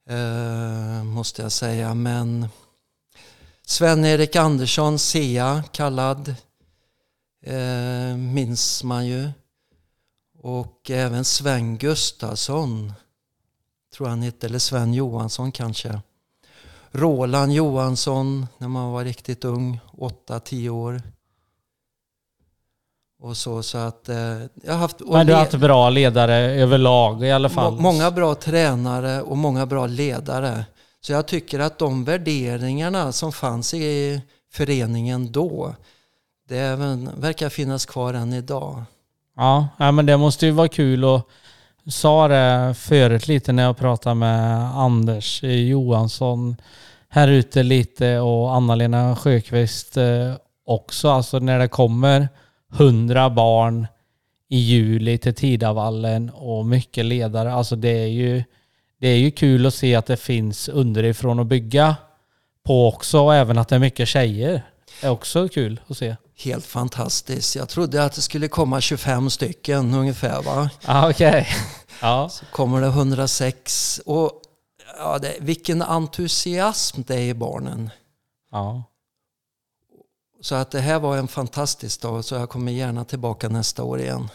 Eh, 0.10 1.04
måste 1.04 1.42
jag 1.42 1.52
säga. 1.52 1.94
Men 1.94 2.48
Sven-Erik 3.66 4.36
Andersson, 4.36 5.00
Sea 5.00 5.64
kallad, 5.72 6.36
eh, 7.46 8.18
minns 8.18 8.84
man 8.84 9.08
ju. 9.08 9.32
Och 10.40 10.90
även 10.90 11.26
Sven 11.26 11.78
Gustafsson, 11.78 12.94
tror 13.96 14.08
han 14.08 14.22
hette, 14.22 14.48
eller 14.48 14.60
Sven 14.60 14.94
Johansson 14.94 15.52
kanske. 15.52 16.02
Roland 16.92 17.54
Johansson 17.54 18.48
när 18.58 18.68
man 18.68 18.92
var 18.92 19.04
riktigt 19.04 19.46
ung, 19.46 19.80
8-10 19.92 20.70
år. 20.70 21.02
Och 23.24 23.38
så, 23.38 23.64
så 23.64 23.78
att 23.78 24.10
eh, 24.10 24.16
jag 24.64 24.74
har 24.74 24.78
haft... 24.78 25.00
Men 25.00 25.28
du 25.28 25.34
har 25.34 25.40
haft 25.40 25.54
bra 25.56 25.90
ledare 25.90 26.36
överlag 26.36 27.24
i 27.24 27.32
alla 27.32 27.50
fall? 27.50 27.74
Må- 27.74 27.82
Många 27.82 28.12
bra 28.12 28.36
tränare 28.36 29.22
och 29.22 29.38
många 29.38 29.66
bra 29.66 29.86
ledare. 29.86 30.66
Så 31.02 31.12
jag 31.12 31.26
tycker 31.28 31.60
att 31.60 31.80
de 31.80 32.04
värderingarna 32.04 33.12
som 33.12 33.32
fanns 33.32 33.74
i 33.74 34.22
föreningen 34.54 35.32
då, 35.32 35.76
det 36.50 36.58
även, 36.58 37.10
verkar 37.18 37.50
finnas 37.50 37.86
kvar 37.86 38.14
än 38.14 38.34
idag. 38.34 38.84
Ja, 39.36 39.68
men 39.92 40.06
det 40.06 40.18
måste 40.18 40.46
ju 40.46 40.52
vara 40.52 40.68
kul 40.68 41.06
och 41.06 41.30
sa 41.88 42.28
det 42.28 42.76
förut 42.78 43.28
lite 43.28 43.52
när 43.52 43.64
jag 43.64 43.78
pratade 43.78 44.16
med 44.16 44.78
Anders 44.78 45.44
Johansson 45.44 46.56
här 47.10 47.28
ute 47.28 47.64
lite 47.64 48.20
och 48.20 48.56
Anna-Lena 48.56 49.16
Sjöqvist 49.16 49.98
eh, 49.98 50.34
också. 50.66 51.10
Alltså 51.10 51.40
när 51.40 51.60
det 51.60 51.68
kommer 51.68 52.28
hundra 52.74 53.30
barn 53.30 53.88
i 54.50 54.58
juli 54.58 55.18
till 55.18 55.36
Tidavallen 55.36 56.30
och 56.30 56.66
mycket 56.66 57.06
ledare. 57.06 57.54
Alltså 57.54 57.76
det 57.76 58.04
är 58.04 58.08
ju, 58.08 58.44
det 59.00 59.08
är 59.08 59.18
ju 59.18 59.32
kul 59.32 59.66
att 59.66 59.74
se 59.74 59.96
att 59.96 60.06
det 60.06 60.18
finns 60.18 60.70
underifrån 60.70 61.40
att 61.40 61.48
bygga 61.48 61.96
på 62.64 62.88
också 62.88 63.20
och 63.20 63.36
även 63.36 63.58
att 63.58 63.68
det 63.68 63.76
är 63.76 63.80
mycket 63.80 64.08
tjejer. 64.08 64.64
Det 65.02 65.08
är 65.08 65.12
också 65.12 65.48
kul 65.48 65.82
att 65.88 65.98
se. 65.98 66.16
Helt 66.38 66.66
fantastiskt. 66.66 67.56
Jag 67.56 67.70
trodde 67.70 68.04
att 68.06 68.14
det 68.14 68.22
skulle 68.22 68.48
komma 68.48 68.82
25 68.82 69.30
stycken 69.30 69.94
ungefär 69.94 70.42
va? 70.42 70.70
Ja, 70.88 71.10
okej. 71.10 71.48
Ja. 72.02 72.30
Så 72.32 72.46
kommer 72.46 72.82
det 72.82 72.88
106 72.88 74.02
och 74.06 74.32
ja, 74.98 75.20
det, 75.20 75.36
vilken 75.40 75.82
entusiasm 75.82 77.02
det 77.08 77.16
är 77.16 77.30
i 77.30 77.34
barnen. 77.34 77.90
Ja. 78.52 78.84
Så 80.44 80.56
att 80.56 80.72
det 80.72 80.80
här 80.80 81.00
var 81.00 81.18
en 81.18 81.28
fantastisk 81.28 82.02
dag 82.02 82.26
så 82.26 82.36
jag 82.36 82.50
kommer 82.50 82.72
gärna 82.72 83.06
tillbaka 83.06 83.50
nästa 83.50 83.84
år 83.84 84.00
igen. 84.00 84.22
Abs- 84.22 84.30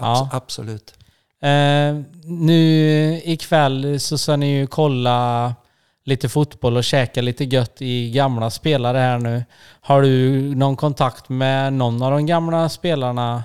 Ja. 0.00 0.28
Absolut. 0.32 0.94
Eh, 1.42 2.00
nu 2.24 3.20
ikväll 3.24 4.00
så 4.00 4.18
ska 4.18 4.36
ni 4.36 4.46
ju 4.58 4.66
kolla 4.66 5.54
lite 6.04 6.28
fotboll 6.28 6.76
och 6.76 6.84
käka 6.84 7.22
lite 7.22 7.44
gött 7.44 7.82
i 7.82 8.10
gamla 8.10 8.50
spelare 8.50 8.98
här 8.98 9.18
nu. 9.18 9.44
Har 9.80 10.02
du 10.02 10.40
någon 10.54 10.76
kontakt 10.76 11.28
med 11.28 11.72
någon 11.72 12.02
av 12.02 12.10
de 12.10 12.26
gamla 12.26 12.68
spelarna 12.68 13.44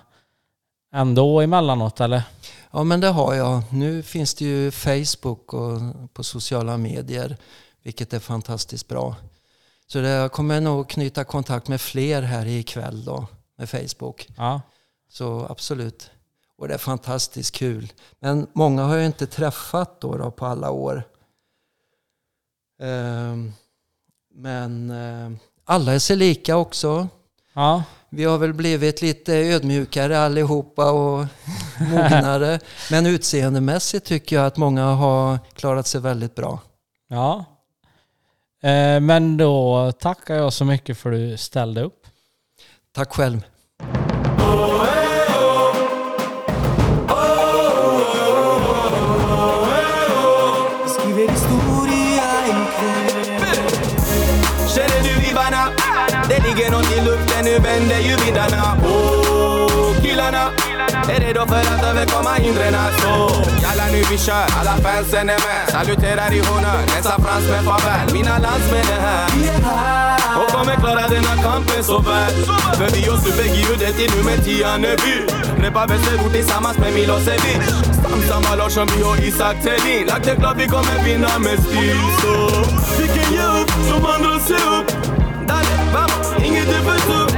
ändå 0.94 1.42
emellanåt 1.42 2.02
eller? 2.02 2.24
Ja 2.72 2.84
men 2.84 3.00
det 3.00 3.08
har 3.08 3.34
jag. 3.34 3.62
Nu 3.70 4.04
finns 4.04 4.34
det 4.36 4.46
ju 4.46 4.72
Facebook 4.72 5.54
och 5.54 5.80
på 6.14 6.24
sociala 6.24 6.78
medier 6.78 7.38
vilket 7.84 8.14
är 8.14 8.20
fantastiskt 8.20 8.88
bra. 8.88 9.16
Så 9.94 10.02
det, 10.02 10.10
jag 10.10 10.32
kommer 10.32 10.62
nog 10.62 10.90
knyta 10.90 11.24
kontakt 11.24 11.68
med 11.68 11.82
fler 11.82 12.22
här 12.22 12.46
ikväll 12.46 13.06
då 13.06 13.28
med 13.58 13.70
Facebook. 13.70 14.28
Ja. 14.38 14.62
Så 15.10 15.48
absolut. 15.50 16.12
Och 16.58 16.68
det 16.68 16.74
är 16.74 16.78
fantastiskt 16.78 17.56
kul. 17.56 17.94
Men 18.20 18.48
många 18.54 18.84
har 18.84 18.96
jag 18.96 19.06
inte 19.06 19.28
träffat 19.28 20.02
då, 20.02 20.18
då 20.18 20.32
på 20.32 20.46
alla 20.46 20.72
år. 20.72 21.04
Ehm, 22.82 23.54
men 24.34 24.90
eh, 24.90 25.40
alla 25.66 25.94
är 25.94 26.00
sig 26.00 26.16
lika 26.16 26.58
också. 26.58 27.08
Ja. 27.54 27.84
Vi 28.10 28.24
har 28.24 28.38
väl 28.38 28.54
blivit 28.54 29.02
lite 29.02 29.34
ödmjukare 29.34 30.20
allihopa 30.20 30.92
och 30.92 31.26
mognare. 31.80 32.60
Men 32.92 33.06
utseendemässigt 33.06 34.06
tycker 34.06 34.36
jag 34.36 34.46
att 34.46 34.58
många 34.58 34.86
har 34.86 35.40
klarat 35.54 35.88
sig 35.88 36.02
väldigt 36.02 36.36
bra. 36.36 36.60
Ja. 37.08 37.53
Eh, 38.64 39.00
men 39.00 39.38
då 39.38 39.92
tackar 40.00 40.36
jag 40.36 40.54
så 40.54 40.66
mycket 40.66 40.98
för 40.98 41.12
att 41.12 41.18
du 41.18 41.38
ställde 41.38 41.82
upp. 41.82 42.08
Tack 42.96 43.14
själv. 43.14 43.42
Skriver 50.88 51.28
historia 51.28 52.30
ikväll 52.46 53.66
Känner 54.76 55.04
du 55.04 55.28
vibbarna? 55.28 55.70
Det 56.30 56.40
ligger 56.40 56.72
nåt 56.72 56.92
i 56.98 57.02
luften, 57.06 57.46
nu 57.46 57.60
vänder 57.60 58.00
ju 58.00 58.16
vindarna 58.26 58.83
redo 61.24 61.48
för 61.48 61.64
att 61.74 61.84
överkomma 61.84 62.34
hindren 62.34 62.76
Så 63.02 63.14
jalla 63.64 63.86
nu 63.92 64.02
vi 64.12 64.18
kör, 64.18 64.48
alla 64.60 64.76
fansen 64.84 65.30
är 65.30 65.40
med. 65.48 65.64
Saluterar 65.68 66.34
i 66.34 66.40
honör, 66.48 66.82
nästa 66.96 67.16
frans 67.24 67.46
med 67.54 67.64
farväl. 67.68 68.14
Mina 68.14 68.38
landsmän 68.46 68.88
är 68.96 69.02
här. 69.08 69.28
Och 70.40 70.50
kommer 70.56 70.76
klara 70.76 71.08
denna 71.08 71.34
kampen 71.44 71.84
så 71.84 71.98
väl. 72.00 72.34
För 72.78 72.90
vi 72.96 73.02
och 73.14 73.20
supergiudet 73.26 74.00
i 74.04 74.06
nummer 74.16 74.38
10 74.44 74.68
är 74.68 74.98
vi 75.06 75.16
Västerort 75.90 76.34
tillsammans 76.34 76.78
med 76.78 76.94
Milosevic 76.94 77.94
Samma 78.30 78.56
Larsson, 78.56 78.88
vi 78.96 79.04
och 79.04 79.18
Isak 79.18 79.56
Thelin. 79.64 80.08
Lagt 80.08 80.26
det 80.26 80.36
klart 80.36 80.58
vi 80.58 80.68
kommer 80.68 81.04
vinna 81.06 81.40
med 81.40 81.60
stil 81.64 81.98
Så 82.22 82.36
vi 83.00 83.08
kan 83.08 83.34
ge 83.34 83.44
upp, 83.60 83.72
de 83.90 84.06
andra 84.14 84.40
se 84.40 84.54
upp. 84.54 84.88
Dale, 85.48 85.76
vamos, 85.94 86.28
inget 86.46 86.68
är 86.68 86.82
för 86.88 87.00
tufft 87.08 87.33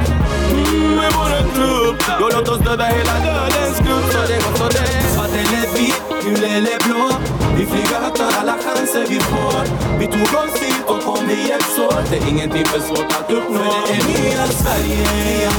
med 1.58 1.68
våran 1.68 1.98
trupp 1.98 2.20
Då 2.20 2.30
låt 2.38 2.50
oss 2.50 2.60
döda 2.60 2.84
hela 2.84 3.14
dödens 3.14 3.80
grupp 3.80 4.14
Så 4.14 4.22
det 4.28 4.36
går 4.44 4.58
så 4.58 4.68
det 4.78 5.14
Svart 5.14 5.30
eller 5.30 5.78
vit, 5.78 6.02
gul 6.24 6.44
eller 6.44 6.78
blå 6.88 7.10
Vi 7.58 7.66
flyger 7.66 8.00
högt 8.02 8.18
tar 8.18 8.32
alla 8.42 8.54
chanser 8.54 9.06
vi 9.10 9.20
får 9.20 9.62
Vi 10.00 10.08
tog 10.08 10.40
oss 10.42 10.62
hit 10.62 10.84
och 10.86 11.02
kom 11.04 11.14
om 11.14 11.28
vi 11.28 11.48
hjälps 11.50 11.80
åt 11.80 12.10
Det 12.10 12.18
är 12.18 12.30
ingenting 12.30 12.66
för 12.66 12.80
svårt 12.80 13.12
att 13.20 13.32
uppnå 13.32 13.60
För 13.60 13.88
det 13.88 13.94
är 13.94 14.32
nya 14.32 14.48
Sverige 14.48 15.50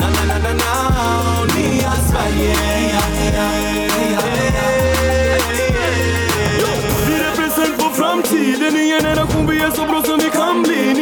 Na 0.00 0.06
na 0.16 0.22
na 0.30 0.38
na 0.44 0.52
na 0.62 0.74
Nya 1.56 1.92
Sverige 2.10 2.54
Vi 7.06 7.18
representerar 7.18 7.76
för 7.78 8.02
framtiden, 8.02 8.76
en 8.76 9.00
generation 9.00 9.46
vi 9.46 9.58
är 9.58 9.70
så 9.70 9.82
bra 9.86 10.02
som 10.02 10.18
vi 10.18 10.30
kan 10.30 10.62
bli 10.62 10.94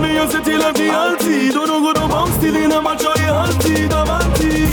mannen 0.00 0.10
om 0.10 0.16
jag 0.16 0.30
ser 0.30 0.38
till 0.38 0.62
att 0.62 0.80
vi 0.80 0.90
alltid 0.90 1.56
Och 1.56 1.68
något 1.68 1.98
av 2.02 2.22
oss 2.22 2.40
till 2.40 2.56
innan 2.56 2.82
matcher 2.84 3.20
i 3.20 3.32
halvtid 3.32 3.92
av 3.92 4.10
alltid 4.10 4.68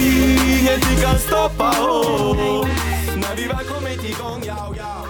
Ingenting 0.59 0.97
kan 1.01 1.19
stoppa 1.19 1.69
oss 1.69 2.67
När 3.15 3.35
vi 3.35 3.47
väl 3.47 3.65
kommit 3.65 4.03
igång, 4.03 4.41
ja 4.45 4.73
ja 4.77 5.05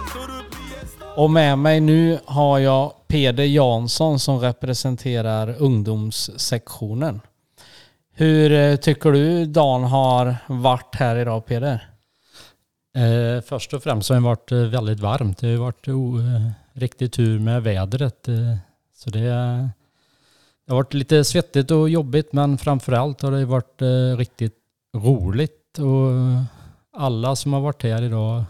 Och 1.16 1.32
med 1.32 1.60
mig 1.60 1.80
nu 1.80 2.20
har 2.26 2.60
jag 2.60 2.94
Peder 3.08 3.44
Jansson 3.44 4.20
som 4.20 4.40
representerar 4.40 5.56
ungdomssektionen. 5.60 7.22
Hur 8.14 8.52
eh, 8.52 8.76
tycker 8.76 9.12
du 9.12 9.46
dagen 9.46 9.84
har 9.84 10.36
varit 10.48 10.96
här 10.96 11.16
idag 11.16 11.46
Peder? 11.46 11.90
Eh, 12.98 13.42
först 13.42 13.74
och 13.74 13.84
främst 13.84 14.10
har 14.10 14.16
det 14.16 14.22
varit 14.22 14.52
eh, 14.52 14.58
väldigt 14.58 15.00
varmt. 15.00 15.38
Det 15.38 15.52
har 15.52 15.58
varit 15.58 15.88
o, 15.88 16.20
eh, 16.20 16.52
riktigt 16.74 17.14
tur 17.14 17.40
med 17.40 17.64
vädret. 17.64 18.28
Eh, 18.28 18.56
så 18.96 19.10
det, 19.10 19.70
det 20.68 20.74
har 20.74 20.78
varit 20.78 20.94
lite 20.94 21.24
svettigt 21.24 21.72
och 21.72 21.90
jobbigt 21.90 22.34
men 22.34 22.58
framförallt 22.58 23.22
har 23.22 23.32
det 23.32 23.46
varit 23.46 23.82
eh, 23.82 24.18
riktigt 24.18 24.56
roligt. 24.96 25.80
Och 25.80 26.12
alla 27.02 27.36
som 27.36 27.54
har 27.54 27.62
varit 27.62 27.84
här 27.84 28.02
idag 28.02 28.44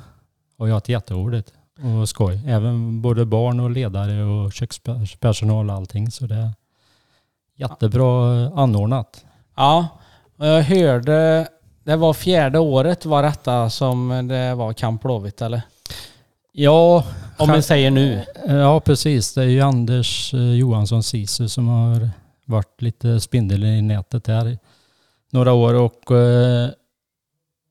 har 0.57 0.67
ju 0.67 0.73
haft 0.73 0.89
jätteroligt 0.89 1.53
och 2.01 2.09
skoj. 2.09 2.41
Även 2.47 3.01
både 3.01 3.25
barn 3.25 3.59
och 3.59 3.71
ledare 3.71 4.23
och 4.23 4.53
kökspersonal 4.53 5.69
och 5.69 5.75
allting. 5.75 6.11
Så 6.11 6.27
det 6.27 6.35
är 6.35 6.51
jättebra 7.55 8.41
eh, 8.43 8.57
anordnat. 8.57 9.25
Ja, 9.55 9.87
jag 10.37 10.61
hörde, 10.61 11.47
det 11.83 11.95
var 11.95 12.13
fjärde 12.13 12.59
året 12.59 13.05
var 13.05 13.23
detta 13.23 13.69
som 13.69 14.27
det 14.27 14.55
var 14.55 14.73
Camp 14.73 15.01
Blåvitt 15.01 15.41
eller? 15.41 15.61
Ja. 16.51 17.03
Om 17.37 17.51
vi 17.51 17.61
säger 17.61 17.91
nu. 17.91 18.23
Ja, 18.47 18.79
precis. 18.79 19.33
Det 19.33 19.41
är 19.41 19.47
ju 19.47 19.61
Anders 19.61 20.33
eh, 20.33 20.53
Johansson 20.53 21.03
Sisu 21.03 21.47
som 21.47 21.67
har 21.67 22.09
varit 22.45 22.81
lite 22.81 23.19
spindel 23.19 23.63
i 23.63 23.81
nätet 23.81 24.27
här 24.27 24.57
några 25.31 25.53
år 25.53 25.73
och 25.73 26.11
eh, 26.11 26.69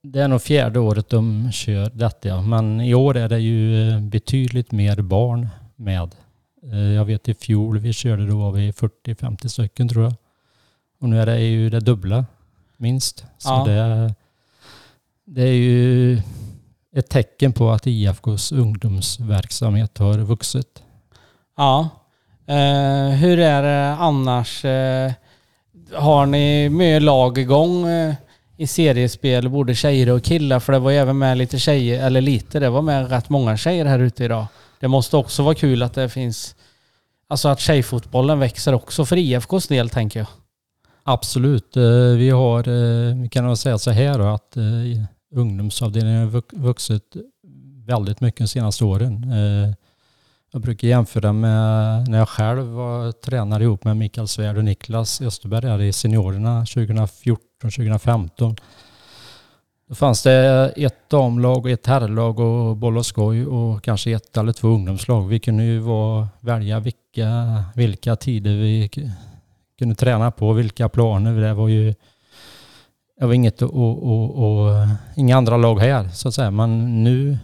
det 0.02 0.20
är 0.20 0.29
nog 0.29 0.42
fjärde 0.42 0.79
året 0.79 1.09
de 1.09 1.52
kör 1.52 1.90
detta. 1.94 2.40
Men 2.42 2.81
i 2.81 2.94
år 2.94 3.16
är 3.16 3.29
det 3.29 3.38
ju 3.38 3.90
eh, 3.90 4.00
betydligt 4.00 4.72
mer 4.72 4.96
barn 4.96 5.48
med. 5.76 6.14
Jag 6.96 7.05
vet 7.05 7.29
i 7.29 7.35
fjol 7.35 7.79
vi 7.79 7.92
körde 7.92 8.26
då 8.26 8.38
var 8.38 8.52
vi 8.52 8.70
40-50 8.72 9.48
stycken 9.48 9.88
tror 9.88 10.05
jag. 10.05 10.14
Och 11.00 11.09
nu 11.09 11.20
är 11.20 11.26
det 11.26 11.40
ju 11.40 11.70
det 11.70 11.81
dubbla 11.81 12.24
minst. 12.76 13.24
Så 13.38 13.48
Ja. 13.48 13.64
det, 13.64 14.14
det 15.24 15.42
är 15.42 15.52
ju 15.55 16.20
ett 16.97 17.09
tecken 17.09 17.53
på 17.53 17.71
att 17.71 17.87
IFKs 17.87 18.53
ungdomsverksamhet 18.53 19.99
har 19.99 20.19
vuxit. 20.19 20.83
Ja. 21.57 21.89
Eh, 22.47 23.09
hur 23.09 23.39
är 23.39 23.63
det 23.63 23.97
annars? 23.99 24.65
Eh, 24.65 25.13
har 25.93 26.27
ni 26.27 26.69
mycket 26.69 27.03
lag 27.03 27.39
igång 27.39 27.89
eh, 27.89 28.15
i 28.57 28.67
seriespel, 28.67 29.49
både 29.49 29.75
tjejer 29.75 30.11
och 30.11 30.23
killar? 30.23 30.61
För 30.61 30.73
det 30.73 30.79
var 30.79 30.91
ju 30.91 30.97
även 30.97 31.19
med 31.19 31.39
lite 31.39 31.59
tjejer, 31.59 32.07
eller 32.07 32.21
lite, 32.21 32.61
det 32.61 32.71
var 32.71 32.83
med 32.83 33.11
rätt 33.11 33.29
många 33.29 33.57
tjejer 33.57 33.85
här 33.85 33.99
ute 33.99 34.25
idag. 34.25 34.47
Det 34.81 34.89
måste 34.89 35.17
också 35.17 35.43
vara 35.43 35.55
kul 35.55 35.83
att 35.83 35.95
det 35.95 36.09
finns, 36.09 36.55
alltså 37.29 37.49
att 37.49 37.61
tjejfotbollen 37.61 38.39
växer 38.39 38.75
också 38.75 39.05
för 39.05 39.17
IFKs 39.17 39.69
del 39.69 39.91
tänker 39.91 40.21
jag. 40.21 40.29
Absolut. 41.03 41.77
Eh, 41.77 41.83
Vi 42.17 42.31
har, 42.31 42.69
eh, 42.69 43.17
vi 43.23 43.29
kan 43.29 43.45
nog 43.45 43.59
säga 43.59 43.79
så 43.79 43.91
här 43.91 44.19
då, 44.19 44.25
att 44.25 44.57
eh, 44.57 44.63
ungdomsavdelningen 45.31 46.31
har 46.31 46.43
vuxit 46.57 47.17
väldigt 47.87 48.21
mycket 48.21 48.39
de 48.39 48.49
senaste 48.49 48.85
åren. 48.85 49.33
Eh, 49.33 49.75
jag 50.53 50.62
brukar 50.62 50.89
jämföra 50.89 51.33
med 51.33 52.09
när 52.09 52.19
jag 52.19 52.29
själv 52.29 52.67
var 52.67 53.12
tränare 53.12 53.62
ihop 53.62 53.85
med 53.85 53.97
Mikael 53.97 54.29
Svärd 54.29 54.57
och 54.57 54.65
Niklas 54.65 55.21
Österberg 55.21 55.67
här 55.67 55.83
i 55.83 55.93
seniorerna 55.93 56.65
2014-2015. 56.65 58.57
Då 59.89 59.95
fanns 59.95 60.23
det 60.23 60.73
ett 60.77 61.11
damlag 61.11 61.65
och 61.65 61.71
ett 61.71 61.87
herrlag 61.87 62.41
och 62.41 62.77
boll 62.77 62.99
och 62.99 63.07
skoj 63.07 63.47
och 63.47 63.83
kanske 63.83 64.11
ett 64.11 64.37
eller 64.37 64.53
två 64.53 64.69
ungdomslag. 64.69 65.29
Vi 65.29 65.41
kunde 65.41 65.65
ju 65.65 65.79
vara, 65.79 66.29
välja 66.41 66.81
vilka, 66.81 67.65
vilka 67.75 68.17
tider 68.17 68.51
vi 68.51 68.91
kunde 69.79 69.95
träna 69.95 70.31
på, 70.31 70.53
vilka 70.53 70.89
planer. 70.89 71.41
Det 71.41 71.55
var 71.55 71.69
ju 71.69 71.95
det 73.20 73.26
var 73.26 73.33
inget 73.33 73.62
och, 73.62 74.02
och, 74.02 74.31
och, 74.66 74.87
inga 75.16 75.37
andra 75.37 75.57
lag 75.57 75.81
här 75.81 76.09
så 76.09 76.29
att 76.29 76.35
säga. 76.35 76.50
Men 76.50 77.05
nu 77.05 77.38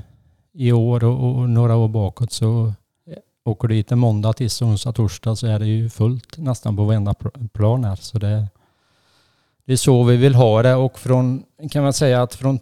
i 0.53 0.73
år 0.73 1.05
och, 1.05 1.39
och 1.39 1.49
några 1.49 1.77
år 1.77 1.89
bakåt 1.89 2.33
så 2.33 2.73
åker 3.45 3.69
du 3.69 3.75
dit 3.75 3.93
en 3.93 3.99
måndag, 3.99 4.33
tisdag, 4.33 4.65
onsdag, 4.65 4.93
torsdag 4.93 5.37
så 5.37 5.47
är 5.47 5.59
det 5.59 5.67
ju 5.67 5.91
fullt 5.91 6.39
nästan 6.39 6.77
på 6.77 6.85
varenda 6.85 7.13
pl- 7.13 7.49
plan 7.49 7.85
här. 7.85 7.97
Så 7.97 8.19
det, 8.19 8.49
det 9.65 9.73
är 9.73 9.77
så 9.77 10.03
vi 10.05 10.17
vill 10.17 10.35
ha 10.35 10.63
det 10.63 10.75
och 10.75 10.99
från, 10.99 11.43
kan 11.71 11.83
man 11.83 11.93
säga 11.93 12.23
att 12.23 12.35
från 12.35 12.59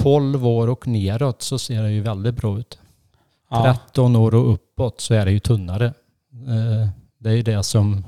12 0.00 0.46
år 0.46 0.68
och 0.68 0.86
neråt 0.88 1.42
så 1.42 1.58
ser 1.58 1.82
det 1.82 1.90
ju 1.90 2.00
väldigt 2.00 2.36
bra 2.36 2.58
ut. 2.58 2.78
Ja. 3.50 3.76
13 3.86 4.16
år 4.16 4.34
och 4.34 4.52
uppåt 4.52 5.00
så 5.00 5.14
är 5.14 5.24
det 5.24 5.32
ju 5.32 5.40
tunnare. 5.40 5.86
Eh, 6.32 6.88
Det 7.18 7.30
är 7.30 7.34
ju 7.34 7.42
det 7.42 7.62
som, 7.62 8.04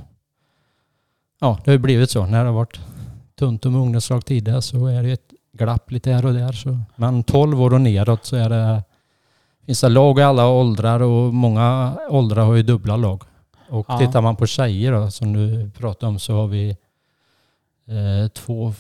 ja 1.41 1.59
det 1.65 1.71
har 1.71 1.73
ju 1.73 1.79
blivit 1.79 2.11
så. 2.11 2.27
När 2.27 2.41
det 2.41 2.51
har 2.51 2.55
varit 2.57 2.81
tunt 3.41 3.67
om 3.67 3.75
ungdomslag 3.77 4.25
tidigare 4.25 4.63
så 4.63 4.87
är 4.87 5.03
det 5.03 5.11
ett 5.13 5.33
glapp 5.53 5.91
lite 5.91 6.13
här 6.13 6.27
och 6.27 6.35
där. 6.35 6.53
Så. 6.53 6.79
Men 6.97 7.23
12 7.23 7.63
år 7.63 7.75
och 7.75 7.81
neråt 7.81 8.25
så 8.25 8.37
är 8.37 8.49
det, 8.49 8.83
finns 9.67 9.81
det 9.81 9.89
lag 9.89 10.19
i 10.19 10.23
alla 10.23 10.49
åldrar 10.49 11.01
och 11.03 11.35
många 11.35 11.97
åldrar 12.09 12.45
har 12.45 12.55
ju 12.55 12.63
dubbla 12.63 12.97
lag. 12.97 13.23
Och 13.69 13.87
Ja. 13.89 13.99
tittar 13.99 14.21
man 14.21 14.37
på 14.37 14.47
tjejer 14.47 14.93
då, 14.93 15.11
som 15.11 15.33
du 15.33 15.71
pratade 15.71 16.11
om 16.11 16.19
så 16.19 16.35
har 16.35 16.47
vi 16.47 16.71
eh, 17.89 18.29
två 18.29 18.73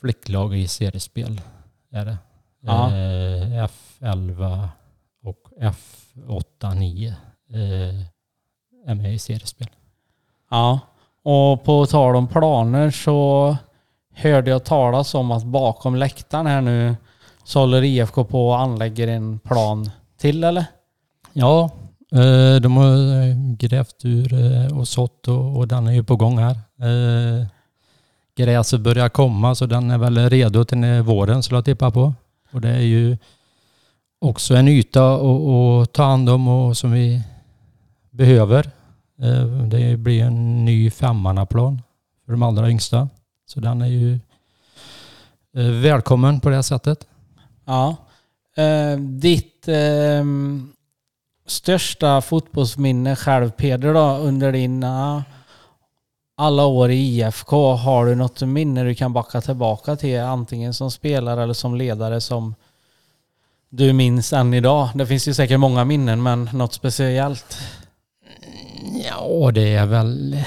flicklag 0.00 0.56
i 0.56 0.68
seriespel. 0.68 1.40
Är 1.92 2.04
det. 2.04 2.18
Ja. 2.60 2.88
Eh, 2.88 3.66
F11 4.00 4.68
och 5.24 5.38
F8, 5.60 6.74
9 6.74 7.08
eh, 7.50 8.86
är 8.90 8.94
med 8.94 9.14
i 9.14 9.18
seriespel. 9.18 9.68
Ja, 10.50 10.80
och 11.22 11.64
på 11.64 11.86
tal 11.86 12.16
om 12.16 12.28
planer 12.28 12.90
så 12.90 13.56
hörde 14.14 14.50
jag 14.50 14.64
talas 14.64 15.14
om 15.14 15.30
att 15.30 15.44
bakom 15.44 15.96
läktaren 15.96 16.46
här 16.46 16.60
nu 16.60 16.96
så 17.44 17.60
håller 17.60 17.82
IFK 17.82 18.24
på 18.24 18.48
och 18.48 18.60
anlägger 18.60 19.08
en 19.08 19.38
plan 19.38 19.90
till 20.18 20.44
eller? 20.44 20.64
Ja, 21.32 21.70
eh, 22.12 22.60
de 22.60 22.76
har 22.76 23.22
eh, 23.22 23.36
grävt 23.58 24.04
ur 24.04 24.32
eh, 24.32 24.78
och 24.78 24.88
sått 24.88 25.28
och, 25.28 25.68
den 25.68 25.86
är 25.86 25.92
ju 25.92 26.04
på 26.04 26.16
gång 26.16 26.38
här. 26.38 26.56
Gräset 28.36 28.80
börjar 28.80 29.08
komma 29.08 29.54
så 29.54 29.66
den 29.66 29.90
är 29.90 29.98
väl 29.98 30.30
redo 30.30 30.64
till 30.64 31.02
våren 31.02 31.42
skulle 31.42 31.56
jag 31.58 31.64
tippa 31.64 31.90
på. 31.90 32.14
Och 32.52 32.60
det 32.60 32.68
är 32.68 32.80
ju 32.80 33.18
också 34.20 34.54
en 34.54 34.68
yta 34.68 35.14
att, 35.14 35.92
ta 35.92 36.02
hand 36.02 36.28
om 36.28 36.48
och 36.48 36.76
som 36.76 36.92
vi 36.92 37.22
behöver. 38.10 38.70
Det 39.70 39.96
blir 39.96 40.22
en 40.22 40.64
ny 40.64 40.90
femmannaplan 40.90 41.82
för 42.24 42.32
de 42.32 42.42
allra 42.42 42.70
yngsta. 42.70 43.08
Så 43.50 43.60
den 43.60 43.82
är 43.82 43.86
ju 43.86 44.14
eh, 45.56 45.70
välkommen 45.70 46.40
på 46.40 46.48
det 46.48 46.62
sättet. 46.62 47.06
Ja. 47.64 47.96
Eh, 48.56 48.98
ditt 48.98 49.68
eh, 49.68 50.24
största 51.46 52.20
fotbollsminne 52.20 53.16
själv 53.16 53.50
Peder 53.50 53.94
då 53.94 54.16
under 54.16 54.52
dina 54.52 55.24
alla 56.36 56.66
år 56.66 56.90
i 56.90 56.94
IFK, 56.94 57.74
har 57.74 58.06
du 58.06 58.14
något 58.14 58.40
minne 58.40 58.84
du 58.84 58.94
kan 58.94 59.12
backa 59.12 59.40
tillbaka 59.40 59.96
till 59.96 60.20
antingen 60.20 60.74
som 60.74 60.90
spelare 60.90 61.42
eller 61.42 61.54
som 61.54 61.74
ledare 61.74 62.20
som 62.20 62.54
du 63.68 63.92
minns 63.92 64.32
än 64.32 64.54
idag? 64.54 64.88
Det 64.94 65.06
finns 65.06 65.28
ju 65.28 65.34
säkert 65.34 65.60
många 65.60 65.84
minnen 65.84 66.22
men 66.22 66.50
något 66.52 66.74
speciellt? 66.74 67.58
Ja, 69.04 69.50
det 69.54 69.74
är 69.74 69.86
väl... 69.86 70.44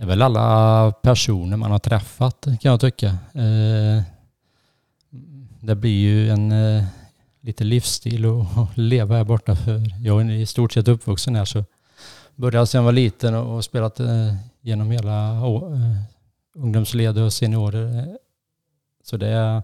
Det 0.00 0.04
är 0.04 0.08
väl 0.08 0.22
alla 0.22 0.92
personer 0.92 1.56
man 1.56 1.70
har 1.70 1.78
träffat 1.78 2.44
kan 2.60 2.70
jag 2.70 2.80
tycka. 2.80 3.06
Eh, 3.34 4.02
Det 5.60 5.74
blir 5.74 6.00
ju 6.00 6.30
en 6.30 6.52
eh, 6.52 6.84
lite 7.40 7.64
livsstil 7.64 8.24
att 8.26 8.48
leva 8.76 9.16
här 9.16 9.24
borta 9.24 9.56
för 9.56 10.04
jag 10.04 10.20
är 10.20 10.30
i 10.30 10.46
stort 10.46 10.72
sett 10.72 10.88
uppvuxen 10.88 11.36
här 11.36 11.44
så 11.44 11.64
började 12.36 12.66
sedan 12.66 12.78
jag 12.78 12.84
var 12.84 12.92
liten 12.92 13.34
och 13.34 13.64
spelat 13.64 14.00
eh, 14.00 14.34
genom 14.60 14.90
hela 14.90 15.36
eh, 15.36 15.96
ungdomsled 16.54 17.18
och 17.18 17.32
seniorer. 17.32 18.18
Så 19.04 19.16
det 19.16 19.28
är 19.28 19.62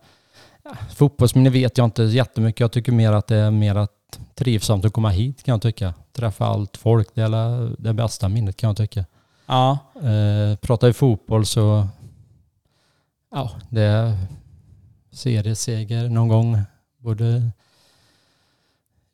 Fotbollsminne 0.94 1.50
vet 1.50 1.78
jag 1.78 1.84
inte 1.84 2.02
jättemycket. 2.02 2.60
Jag 2.60 2.72
tycker 2.72 2.92
mer 2.92 3.12
att 3.12 3.26
det 3.26 3.36
är 3.36 3.50
mer 3.50 3.74
att 3.74 4.20
trivsamt 4.34 4.84
att 4.84 4.92
komma 4.92 5.08
hit 5.10 5.42
kan 5.42 5.52
jag 5.52 5.62
tycka. 5.62 5.94
Träffa 6.12 6.46
allt 6.46 6.76
folk. 6.76 7.08
Det 7.14 7.22
är 7.22 7.82
det 7.82 7.92
bästa 7.92 8.28
minnet 8.28 8.56
kan 8.56 8.68
jag 8.68 8.76
tycka. 8.76 9.04
Ja. 9.46 9.78
Eh, 9.94 10.56
pratar 10.56 10.86
vi 10.86 10.92
fotboll 10.92 11.46
så 11.46 11.86
ja, 13.30 13.50
det 13.70 13.82
är 13.82 14.16
serieseger 15.12 16.08
någon 16.08 16.28
gång. 16.28 16.58
Både 16.98 17.50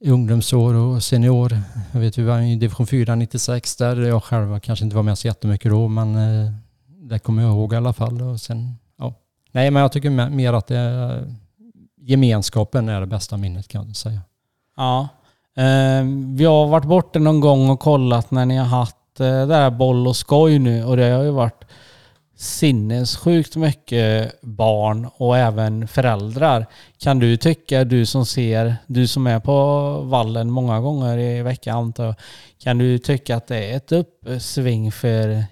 i 0.00 0.10
ungdomsår 0.10 0.74
och 0.74 1.02
senior. 1.02 1.58
Jag 1.92 2.00
vet 2.00 2.18
vi 2.18 2.22
var 2.22 2.40
i 2.40 2.56
division 2.56 2.86
4 2.86 3.14
96 3.14 3.76
där 3.76 3.96
jag 3.96 4.24
själv 4.24 4.60
kanske 4.60 4.84
inte 4.84 4.96
var 4.96 5.02
med 5.02 5.18
så 5.18 5.26
jättemycket 5.28 5.70
då 5.70 5.88
men 5.88 6.16
eh, 6.16 6.52
det 6.86 7.18
kommer 7.18 7.42
jag 7.42 7.50
ihåg 7.52 7.72
i 7.72 7.76
alla 7.76 7.92
fall. 7.92 8.22
Och 8.22 8.40
sen, 8.40 8.74
ja. 8.98 9.14
Nej 9.52 9.70
men 9.70 9.82
jag 9.82 9.92
tycker 9.92 10.10
me- 10.10 10.30
mer 10.30 10.52
att 10.52 10.66
det 10.66 11.34
gemenskapen 11.96 12.88
är 12.88 13.00
det 13.00 13.06
bästa 13.06 13.36
minnet 13.36 13.68
kan 13.68 13.86
jag 13.86 13.96
säga. 13.96 14.20
Ja. 14.76 15.08
Eh, 15.56 16.04
vi 16.36 16.44
har 16.44 16.66
varit 16.68 16.84
borta 16.84 17.18
någon 17.18 17.40
gång 17.40 17.70
och 17.70 17.80
kollat 17.80 18.30
när 18.30 18.46
ni 18.46 18.56
har 18.56 18.66
haft 18.66 18.96
Eh, 19.20 19.46
det 19.46 19.54
är 19.54 19.70
boll 19.70 20.06
och 20.06 20.16
skoj 20.16 20.58
nu 20.58 20.84
och 20.84 20.96
det 20.96 21.10
har 21.10 21.22
ju 21.22 21.30
varit 21.30 21.64
sinnessjukt 22.36 23.56
mycket 23.56 24.40
barn 24.42 25.08
och 25.16 25.38
även 25.38 25.88
föräldrar. 25.88 26.66
Kan 26.98 27.18
du 27.18 27.36
tycka, 27.36 27.84
du 27.84 28.06
som 28.06 28.26
ser, 28.26 28.76
du 28.86 29.06
som 29.06 29.26
är 29.26 29.40
på 29.40 29.88
vallen 30.04 30.50
många 30.50 30.80
gånger 30.80 31.18
i 31.18 31.42
veckan 31.42 31.76
antar 31.76 32.04
jag, 32.04 32.14
kan 32.58 32.78
du 32.78 32.98
tycka 32.98 33.36
att 33.36 33.46
det 33.46 33.56
är 33.56 33.76
ett 33.76 33.92
uppsving 33.92 34.92
för 34.92 35.44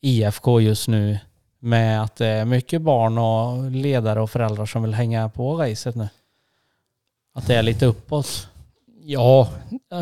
IFK 0.00 0.60
just 0.60 0.88
nu 0.88 1.18
med 1.58 2.02
att 2.02 2.16
det 2.16 2.26
är 2.26 2.44
mycket 2.44 2.82
barn 2.82 3.18
och 3.18 3.70
ledare 3.70 4.20
och 4.20 4.30
föräldrar 4.30 4.66
som 4.66 4.82
vill 4.82 4.94
hänga 4.94 5.28
på 5.28 5.56
racet 5.56 5.94
nu? 5.94 6.08
Att 7.34 7.46
det 7.46 7.54
är 7.54 7.62
lite 7.62 7.86
uppåt? 7.86 8.48
Ja, 9.00 9.48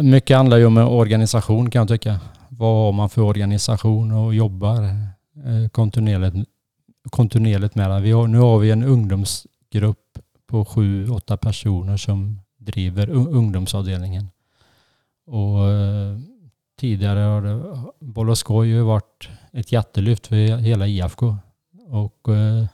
mycket 0.03 0.37
handlar 0.37 0.57
ju 0.57 0.67
om 0.67 0.77
organisation 0.77 1.71
kan 1.71 1.81
jag 1.81 1.89
tycka. 1.89 2.21
Vad 2.59 2.85
har 2.85 2.93
man 2.93 3.11
för 3.11 3.23
organisation 3.23 4.13
och 4.13 4.35
jobbar 4.35 4.83
eh, 5.45 5.69
kontinuerligt, 5.73 6.49
kontinuerligt 7.11 7.75
med 7.75 7.91
det. 7.91 8.01
Vi 8.01 8.13
har, 8.13 8.27
nu 8.27 8.39
har 8.39 8.59
vi 8.59 8.71
en 8.71 8.83
ungdomsgrupp 8.83 10.19
på 10.47 10.65
sju, 10.65 11.09
åtta 11.09 11.37
personer 11.37 11.97
som 11.97 12.41
driver 12.59 13.11
ungdomsavdelningen. 13.11 14.29
Och 15.27 15.69
eh, 15.69 16.19
tidigare 16.81 17.21
har 17.21 17.43
det, 17.43 17.63
Boll 18.01 18.31
och 18.31 18.39
skoj 18.39 18.69
ju 18.69 18.83
varit 18.83 19.29
ett 19.53 19.73
jättelyft 19.73 20.27
för 20.27 20.37
hela 20.57 20.87
IFK. 20.87 21.37
Och 21.89 22.29
eh, 22.29 22.67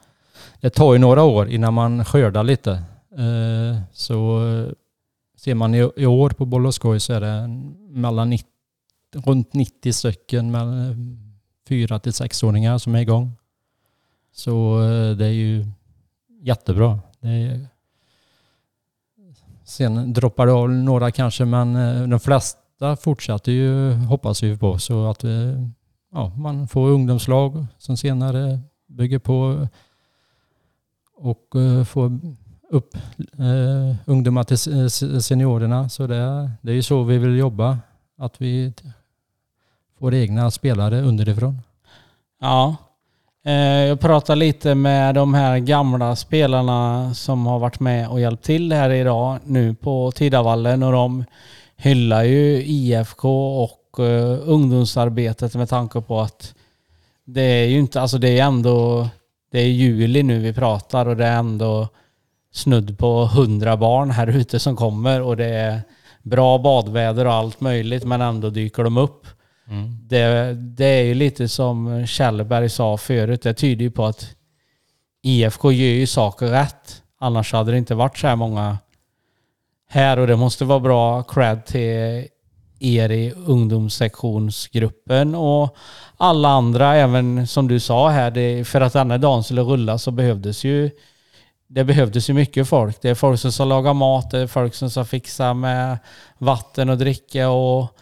det 0.61 0.71
tar 0.71 0.93
ju 0.93 0.99
några 0.99 1.23
år 1.23 1.49
innan 1.49 1.75
man 1.75 2.05
skördar 2.05 2.45
lite. 2.45 2.73
Eh, 3.19 3.81
så 3.93 4.47
eh, 4.47 4.73
ser 5.37 5.55
man 5.55 5.75
i, 5.75 5.91
i 5.97 6.07
år 6.07 6.31
på 6.31 6.45
Boll 6.47 6.67
och 6.67 6.75
skoj 6.75 7.01
så 7.01 7.13
är 7.13 7.21
det 7.21 7.49
mellan 7.91 8.31
90, 8.31 8.47
runt 9.13 9.55
90 9.55 9.93
stycken 9.93 10.51
mellan 10.51 11.19
4 11.69 11.99
till 11.99 12.13
6-åringar 12.13 12.79
som 12.79 12.95
är 12.95 13.01
igång. 13.01 13.33
Så 14.33 14.83
eh, 14.83 15.17
det 15.17 15.27
är 15.27 15.31
ju 15.33 15.67
jättebra. 16.43 17.01
Det 17.21 17.29
är, 17.29 17.67
sen 19.65 20.13
droppar 20.13 20.47
det 20.47 20.53
av 20.53 20.71
några 20.71 21.11
kanske 21.11 21.45
men 21.45 21.77
eh, 21.77 22.09
de 22.09 22.21
flesta 22.21 22.97
fortsätter 22.97 23.53
ju 23.53 23.93
hoppas 23.95 24.43
vi 24.43 24.57
på 24.59 24.79
så 24.79 25.11
att 25.11 25.25
vi, 25.25 25.69
ja, 26.13 26.33
man 26.37 26.69
får 26.69 26.89
ungdomslag 26.91 27.67
som 27.79 27.97
senare 27.97 28.61
bygger 28.89 29.19
på 29.19 29.69
och 31.17 31.47
får 31.87 32.21
upp 32.71 32.97
eh, 33.39 33.97
ungdomar 34.07 34.45
till 34.45 34.91
seniorerna. 35.23 35.89
Så 35.89 36.07
det, 36.07 36.17
är- 36.17 36.51
det 36.63 36.71
är 36.73 36.75
ju 36.77 36.83
så 36.83 37.03
vi 37.03 37.19
vill 37.19 37.37
jobba. 37.37 37.79
Att 38.19 38.41
vi 38.41 38.73
får 40.01 40.15
egna 40.15 40.51
spelare 40.51 41.01
underifrån. 41.03 41.63
Ja. 42.41 42.77
Eh, 43.45 43.55
jag 43.55 44.01
pratade 44.01 44.39
lite 44.39 44.75
med 44.75 45.15
de 45.15 45.35
här 45.35 45.59
gamla 45.59 46.17
spelarna 46.17 47.15
som 47.15 47.47
har 47.47 47.59
varit 47.59 47.81
med 47.81 48.09
och 48.09 48.21
hjälpt 48.21 48.45
till 48.45 48.73
här 48.73 48.91
idag 48.91 49.39
nu 49.45 49.75
på 49.75 50.13
Tidavallen 50.13 50.83
och 50.83 50.93
de 50.93 51.25
hyllar 51.77 52.23
ju 52.23 52.63
IFK 52.63 53.63
och 53.63 54.05
eh, 54.05 54.39
ungdomsarbetet 54.45 55.55
med 55.55 55.69
tanke 55.69 56.01
på 56.01 56.21
att 56.21 56.55
det 57.25 57.43
är 57.43 57.67
ju 57.67 57.79
inte, 57.79 58.01
alltså 58.01 58.19
det 58.19 58.39
är 58.39 58.45
ändå, 58.45 59.09
det 59.53 59.59
är 59.59 59.69
juli 59.69 60.23
nu 60.23 60.39
vi 60.39 60.53
pratar 60.53 61.07
och 61.07 61.17
det 61.17 61.27
är 61.27 61.39
ändå 61.39 61.89
snudd 62.53 62.99
på 62.99 63.25
hundra 63.25 63.77
barn 63.77 64.11
här 64.11 64.27
ute 64.27 64.59
som 64.59 64.77
kommer 64.77 65.23
och 65.23 65.37
det 65.37 65.47
är 65.47 65.81
bra 66.23 66.59
badväder 66.59 67.27
och 67.27 67.33
allt 67.33 67.61
möjligt 67.61 68.05
men 68.05 68.21
ändå 68.21 68.51
dyker 68.51 68.85
de 68.85 68.97
upp. 68.97 69.27
Det, 70.09 70.55
det 70.55 70.85
är 70.85 71.03
ju 71.03 71.15
lite 71.15 71.49
som 71.49 72.07
Kjellberg 72.07 72.69
sa 72.69 72.97
förut. 72.97 73.43
Det 73.43 73.55
tyder 73.55 73.83
ju 73.83 73.91
på 73.91 74.05
att 74.05 74.35
IFK 75.23 75.73
gör 75.73 75.87
ju 75.87 76.07
saker 76.07 76.47
rätt. 76.47 77.03
Annars 77.21 77.53
hade 77.53 77.71
det 77.71 77.79
inte 77.79 77.95
varit 77.95 78.19
så 78.19 78.27
här 78.27 78.37
många 78.37 78.79
här 79.89 80.19
och 80.19 80.27
det 80.27 80.37
måste 80.37 80.65
vara 80.65 80.81
bra 80.81 81.23
cred 81.23 81.67
till 81.67 82.27
er 82.81 83.11
i 83.11 83.33
ungdomssektionsgruppen 83.33 85.35
och 85.35 85.77
alla 86.17 86.49
andra, 86.49 86.97
även 86.97 87.47
som 87.47 87.69
du 87.69 87.81
sa 87.81 88.09
här, 88.09 88.31
det, 88.31 88.65
för 88.65 88.81
att 88.81 88.93
denna 88.93 89.19
dagen 89.19 89.45
skulle 89.45 89.63
rulla 89.63 89.99
så 89.99 90.11
behövdes 90.11 90.65
ju 90.65 90.91
det 91.67 91.85
behövdes 91.85 92.31
ju 92.31 92.35
mycket 92.35 92.69
folk. 92.69 93.03
Det 93.03 93.09
är 93.09 93.15
folk 93.15 93.41
som 93.41 93.53
ska 93.53 93.65
laga 93.65 93.93
mat, 93.93 94.31
det 94.31 94.39
är 94.39 94.47
folk 94.47 94.75
som 94.75 94.91
ska 94.91 95.05
fixa 95.05 95.55
med 95.55 95.99
vatten 96.39 96.91
och 96.91 96.99
dricka 96.99 97.51
och, 97.51 97.99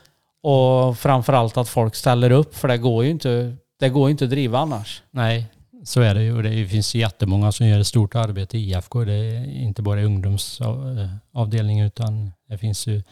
och 0.48 0.98
framförallt 0.98 1.56
att 1.56 1.68
folk 1.68 1.94
ställer 1.94 2.30
upp 2.30 2.54
för 2.54 2.68
det 2.68 2.78
går 2.78 3.04
ju 3.04 3.10
inte, 3.10 3.56
det 3.80 3.88
går 3.88 4.10
inte 4.10 4.24
att 4.24 4.30
driva 4.30 4.58
annars. 4.58 5.02
Nej, 5.10 5.46
så 5.84 6.00
är 6.00 6.14
det 6.14 6.22
ju. 6.22 6.36
Och 6.36 6.42
Det 6.42 6.66
finns 6.66 6.94
jättemånga 6.94 7.52
som 7.52 7.66
gör 7.66 7.80
ett 7.80 7.86
stort 7.86 8.14
arbete 8.14 8.58
i 8.58 8.70
IFK. 8.70 9.04
Det 9.04 9.12
är 9.12 9.44
inte 9.44 9.82
bara 9.82 10.02
ungdomsavdelningen 10.02 11.86
utan 11.86 12.32
det 12.48 12.58
finns 12.58 12.86
ju 12.86 13.02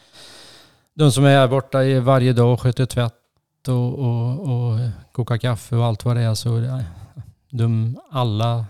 de 0.95 1.11
som 1.11 1.25
är 1.25 1.29
här 1.29 1.47
borta 1.47 1.99
varje 1.99 2.33
dag 2.33 2.53
och 2.53 2.61
sköter 2.61 2.85
tvätt 2.85 3.13
och, 3.67 3.99
och, 3.99 4.39
och 4.39 4.79
kokar 5.11 5.37
kaffe 5.37 5.75
och 5.75 5.85
allt 5.85 6.05
vad 6.05 6.15
det 6.15 6.21
är. 6.21 6.35
Så 6.35 6.79
de 7.51 7.97
alla 8.11 8.65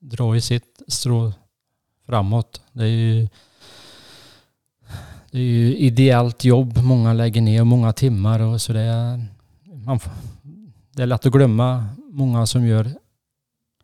drar 0.00 0.34
ju 0.34 0.40
sitt 0.40 0.82
strå 0.88 1.32
framåt. 2.06 2.60
Det 2.72 2.84
är 2.84 2.88
ju 2.88 3.28
det 5.34 5.40
är 5.40 5.42
ju 5.42 5.76
ideellt 5.76 6.44
jobb 6.44 6.78
många 6.82 7.12
lägger 7.12 7.40
ner, 7.40 7.64
många 7.64 7.92
timmar 7.92 8.40
och 8.40 8.60
så 8.60 8.72
det 8.72 8.80
är, 8.80 9.24
man, 9.84 10.00
det 10.92 11.02
är 11.02 11.06
lätt 11.06 11.26
att 11.26 11.32
glömma 11.32 11.86
många 12.10 12.46
som 12.46 12.66
gör 12.66 12.90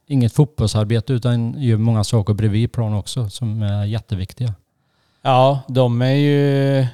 inget 0.07 0.33
fotbollsarbete 0.33 1.13
utan 1.13 1.55
gör 1.63 1.77
många 1.77 2.05
saker 2.05 2.35
bredvid 2.35 2.73
plan 2.73 2.95
också 2.95 3.29
som 3.29 3.63
är 3.63 3.85
jätteviktiga. 3.85 4.55
Ja, 5.23 5.61
de 5.69 6.03
är 6.03 6.15
ju... 6.15 6.87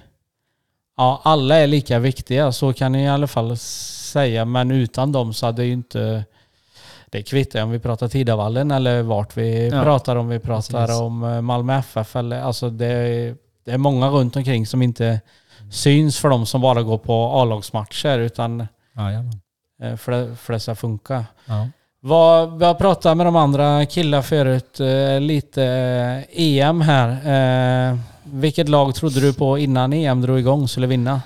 Ja, 0.97 1.21
alla 1.25 1.57
är 1.57 1.67
lika 1.67 1.99
viktiga, 1.99 2.53
så 2.53 2.73
kan 2.73 2.93
ni 2.93 3.03
i 3.05 3.09
alla 3.09 3.27
fall 3.27 3.57
säga. 3.57 4.45
Men 4.45 4.71
utan 4.71 5.13
dem 5.13 5.35
så 5.35 5.47
hade 5.47 5.65
ju 5.65 5.73
inte... 5.73 6.25
Det 7.11 7.23
kvittar 7.23 7.63
om 7.63 7.71
vi 7.71 7.79
pratar 7.79 8.09
Tidavallen 8.09 8.71
eller 8.71 9.03
vart 9.03 9.37
vi 9.37 9.69
Ja, 9.69 9.83
pratar 9.83 10.17
om 10.17 10.29
vi 10.29 10.39
pratar 10.39 10.87
precis. 10.87 11.01
om 11.01 11.25
eh, 11.25 11.41
Malmö 11.41 11.79
FF. 11.79 12.17
Eller, 12.17 12.41
alltså 12.41 12.71
det, 12.71 13.35
det 13.67 13.73
är 13.73 13.79
många 13.79 14.09
runt 14.09 14.37
omkring 14.37 14.67
som 14.67 14.83
inte 14.83 15.21
syns 15.71 16.19
för 16.19 16.29
de 16.29 16.47
som 16.47 16.61
bara 16.61 16.83
går 16.83 16.99
på 16.99 17.27
A-lagsmatcher 17.41 18.19
utan 18.19 18.67
Jajamän. 18.97 19.41
eh, 19.83 19.97
för 19.97 20.13
det, 20.13 20.37
för 20.37 20.53
det 20.53 20.61
ska 20.61 20.75
funka. 20.75 21.25
Ja. 21.47 21.69
Vad, 22.01 22.59
vi 22.59 22.65
har 22.65 22.75
pratat 22.75 23.17
med 23.17 23.27
de 23.27 23.37
andra 23.37 23.87
killar 23.87 24.23
förut, 24.23 24.81
eh, 24.81 25.21
lite 25.21 25.65
eh, 25.65 26.43
EM 26.43 26.81
här. 26.81 27.99
Vilket 28.25 28.69
lag 28.69 28.95
trodde 28.95 29.21
du 29.21 29.33
på 29.35 29.59
innan 29.59 29.93
EM 29.93 30.23
drog 30.23 30.39
igång 30.39 30.69
skulle 30.69 30.87
vinna? 30.87 31.23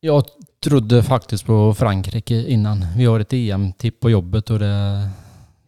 Jag 0.00 0.24
trodde 0.64 1.02
faktiskt 1.02 1.46
på 1.46 1.74
Frankrike 1.74 2.34
innan. 2.34 2.86
Vi 2.96 3.04
har 3.04 3.20
ett 3.20 3.32
EM-tipp 3.32 4.00
på 4.00 4.10
jobbet 4.10 4.50
och 4.50 4.58
det 4.58 5.08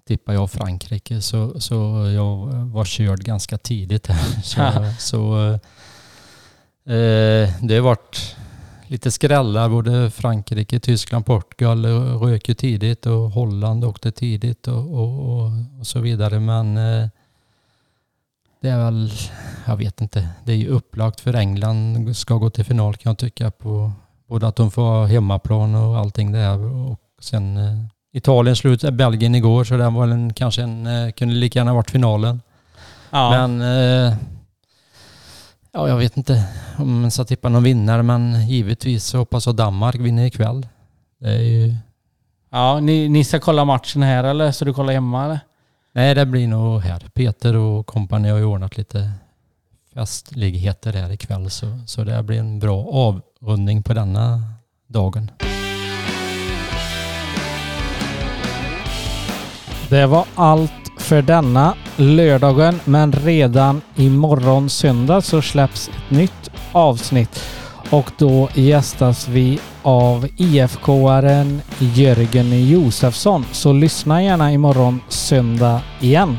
tippar 0.07 0.33
jag 0.33 0.51
Frankrike. 0.51 1.21
Så, 1.21 1.61
så 1.61 1.75
jag 2.15 2.47
var 2.47 2.85
körd 2.85 3.21
ganska 3.21 3.59
tidigt 3.59 4.07
här. 4.07 4.41
Så, 4.43 4.93
så 4.99 5.53
eh, 6.93 7.51
det 7.63 7.75
har 7.75 7.81
varit 7.81 8.37
lite 8.87 9.11
skrällar. 9.11 9.69
Både 9.69 10.11
Frankrike, 10.11 10.81
Tyskland, 10.81 11.27
Portugal 11.27 11.85
eh, 11.85 12.23
rök 12.23 12.49
ju 12.49 12.55
tidigt 12.55 13.07
och 13.07 13.31
Holland 13.31 13.85
åkte 13.85 14.13
tidigt 14.13 14.69
och, 14.69 14.95
och, 14.95 15.31
och, 15.31 15.51
och 15.81 15.87
så 15.87 16.01
vidare. 16.01 16.41
Men 16.41 16.77
eh, 16.77 17.09
det 18.61 18.69
är 18.69 18.79
väl, 18.79 19.11
jag 19.67 19.77
vet 19.77 20.01
inte, 20.01 20.29
det 20.45 20.53
är 20.53 20.57
ju 20.57 20.69
upplagt 20.69 21.21
för 21.21 21.35
England 21.35 22.17
ska 22.17 22.35
gå 22.35 22.51
till 22.51 22.65
final 22.65 22.97
kan 22.97 23.11
jag 23.11 23.19
tycka 23.19 23.51
på 23.51 23.93
både 24.27 24.47
att 24.47 24.57
de 24.57 24.71
får 24.71 25.07
hemmaplan 25.07 25.75
och 25.75 25.99
allting 25.99 26.33
där 26.33 26.59
och 26.59 27.01
sen 27.21 27.57
eh, 27.57 27.96
Italien 28.17 28.57
slut 28.57 28.83
Belgien 28.83 29.35
igår 29.35 29.65
så 29.65 29.77
det 29.77 29.91
var 29.91 30.09
en, 30.09 30.33
kanske 30.33 30.63
en, 30.63 30.87
eh, 30.87 31.11
kunde 31.11 31.35
lika 31.35 31.59
gärna 31.59 31.75
varit 31.75 31.91
finalen. 31.91 32.41
Ja. 33.11 33.31
Men 33.31 33.61
eh, 33.61 34.15
ja, 35.73 35.89
jag 35.89 35.97
vet 35.97 36.17
inte 36.17 36.45
om 36.79 37.01
man 37.01 37.11
ska 37.11 37.25
tippa 37.25 37.49
någon 37.49 37.63
vinnare 37.63 38.03
men 38.03 38.49
givetvis 38.49 39.05
så 39.05 39.19
hoppas 39.19 39.47
jag 39.47 39.57
Danmark 39.57 39.95
vinner 39.95 40.27
ikväll. 40.27 40.67
Det 41.21 41.29
är 41.29 41.43
ju... 41.43 41.75
Ja, 42.51 42.81
ni, 42.81 43.09
ni 43.09 43.25
ska 43.25 43.41
kolla 43.41 43.65
matchen 43.65 44.03
här 44.03 44.25
eller 44.25 44.53
så 44.53 44.65
du 44.65 44.75
kollar 44.75 44.93
hemma 44.93 45.25
eller? 45.25 45.41
Nej, 45.93 46.15
det 46.15 46.27
blir 46.27 46.49
nog 46.49 46.81
här. 46.81 47.03
Peter 47.15 47.57
och 47.57 47.87
kompani 47.87 48.29
har 48.29 48.39
ju 48.39 48.45
ordnat 48.45 48.77
lite 48.77 49.11
festligheter 49.95 50.93
här 50.93 51.13
ikväll 51.13 51.51
så, 51.51 51.79
så 51.87 52.05
det 52.05 52.23
blir 52.23 52.39
en 52.39 52.59
bra 52.59 52.87
avrundning 52.87 53.83
på 53.83 53.95
denna 53.95 54.43
dagen. 54.87 55.31
Det 59.89 60.07
var 60.07 60.25
allt 60.35 60.73
för 60.99 61.23
denna 61.23 61.75
lördagen 61.97 62.81
men 62.85 63.13
redan 63.13 63.81
imorgon 63.97 64.71
söndag 64.71 65.21
så 65.21 65.43
släpps 65.43 65.89
ett 65.89 66.11
nytt 66.11 66.51
avsnitt 66.73 67.45
och 67.91 68.11
då 68.19 68.49
gästas 68.55 69.29
vi 69.29 69.59
av 69.83 70.29
IFK-aren 70.37 71.63
Jörgen 71.79 72.69
Josefsson. 72.71 73.45
Så 73.53 73.73
lyssna 73.73 74.23
gärna 74.23 74.53
imorgon 74.53 75.01
söndag 75.09 75.81
igen. 76.01 76.39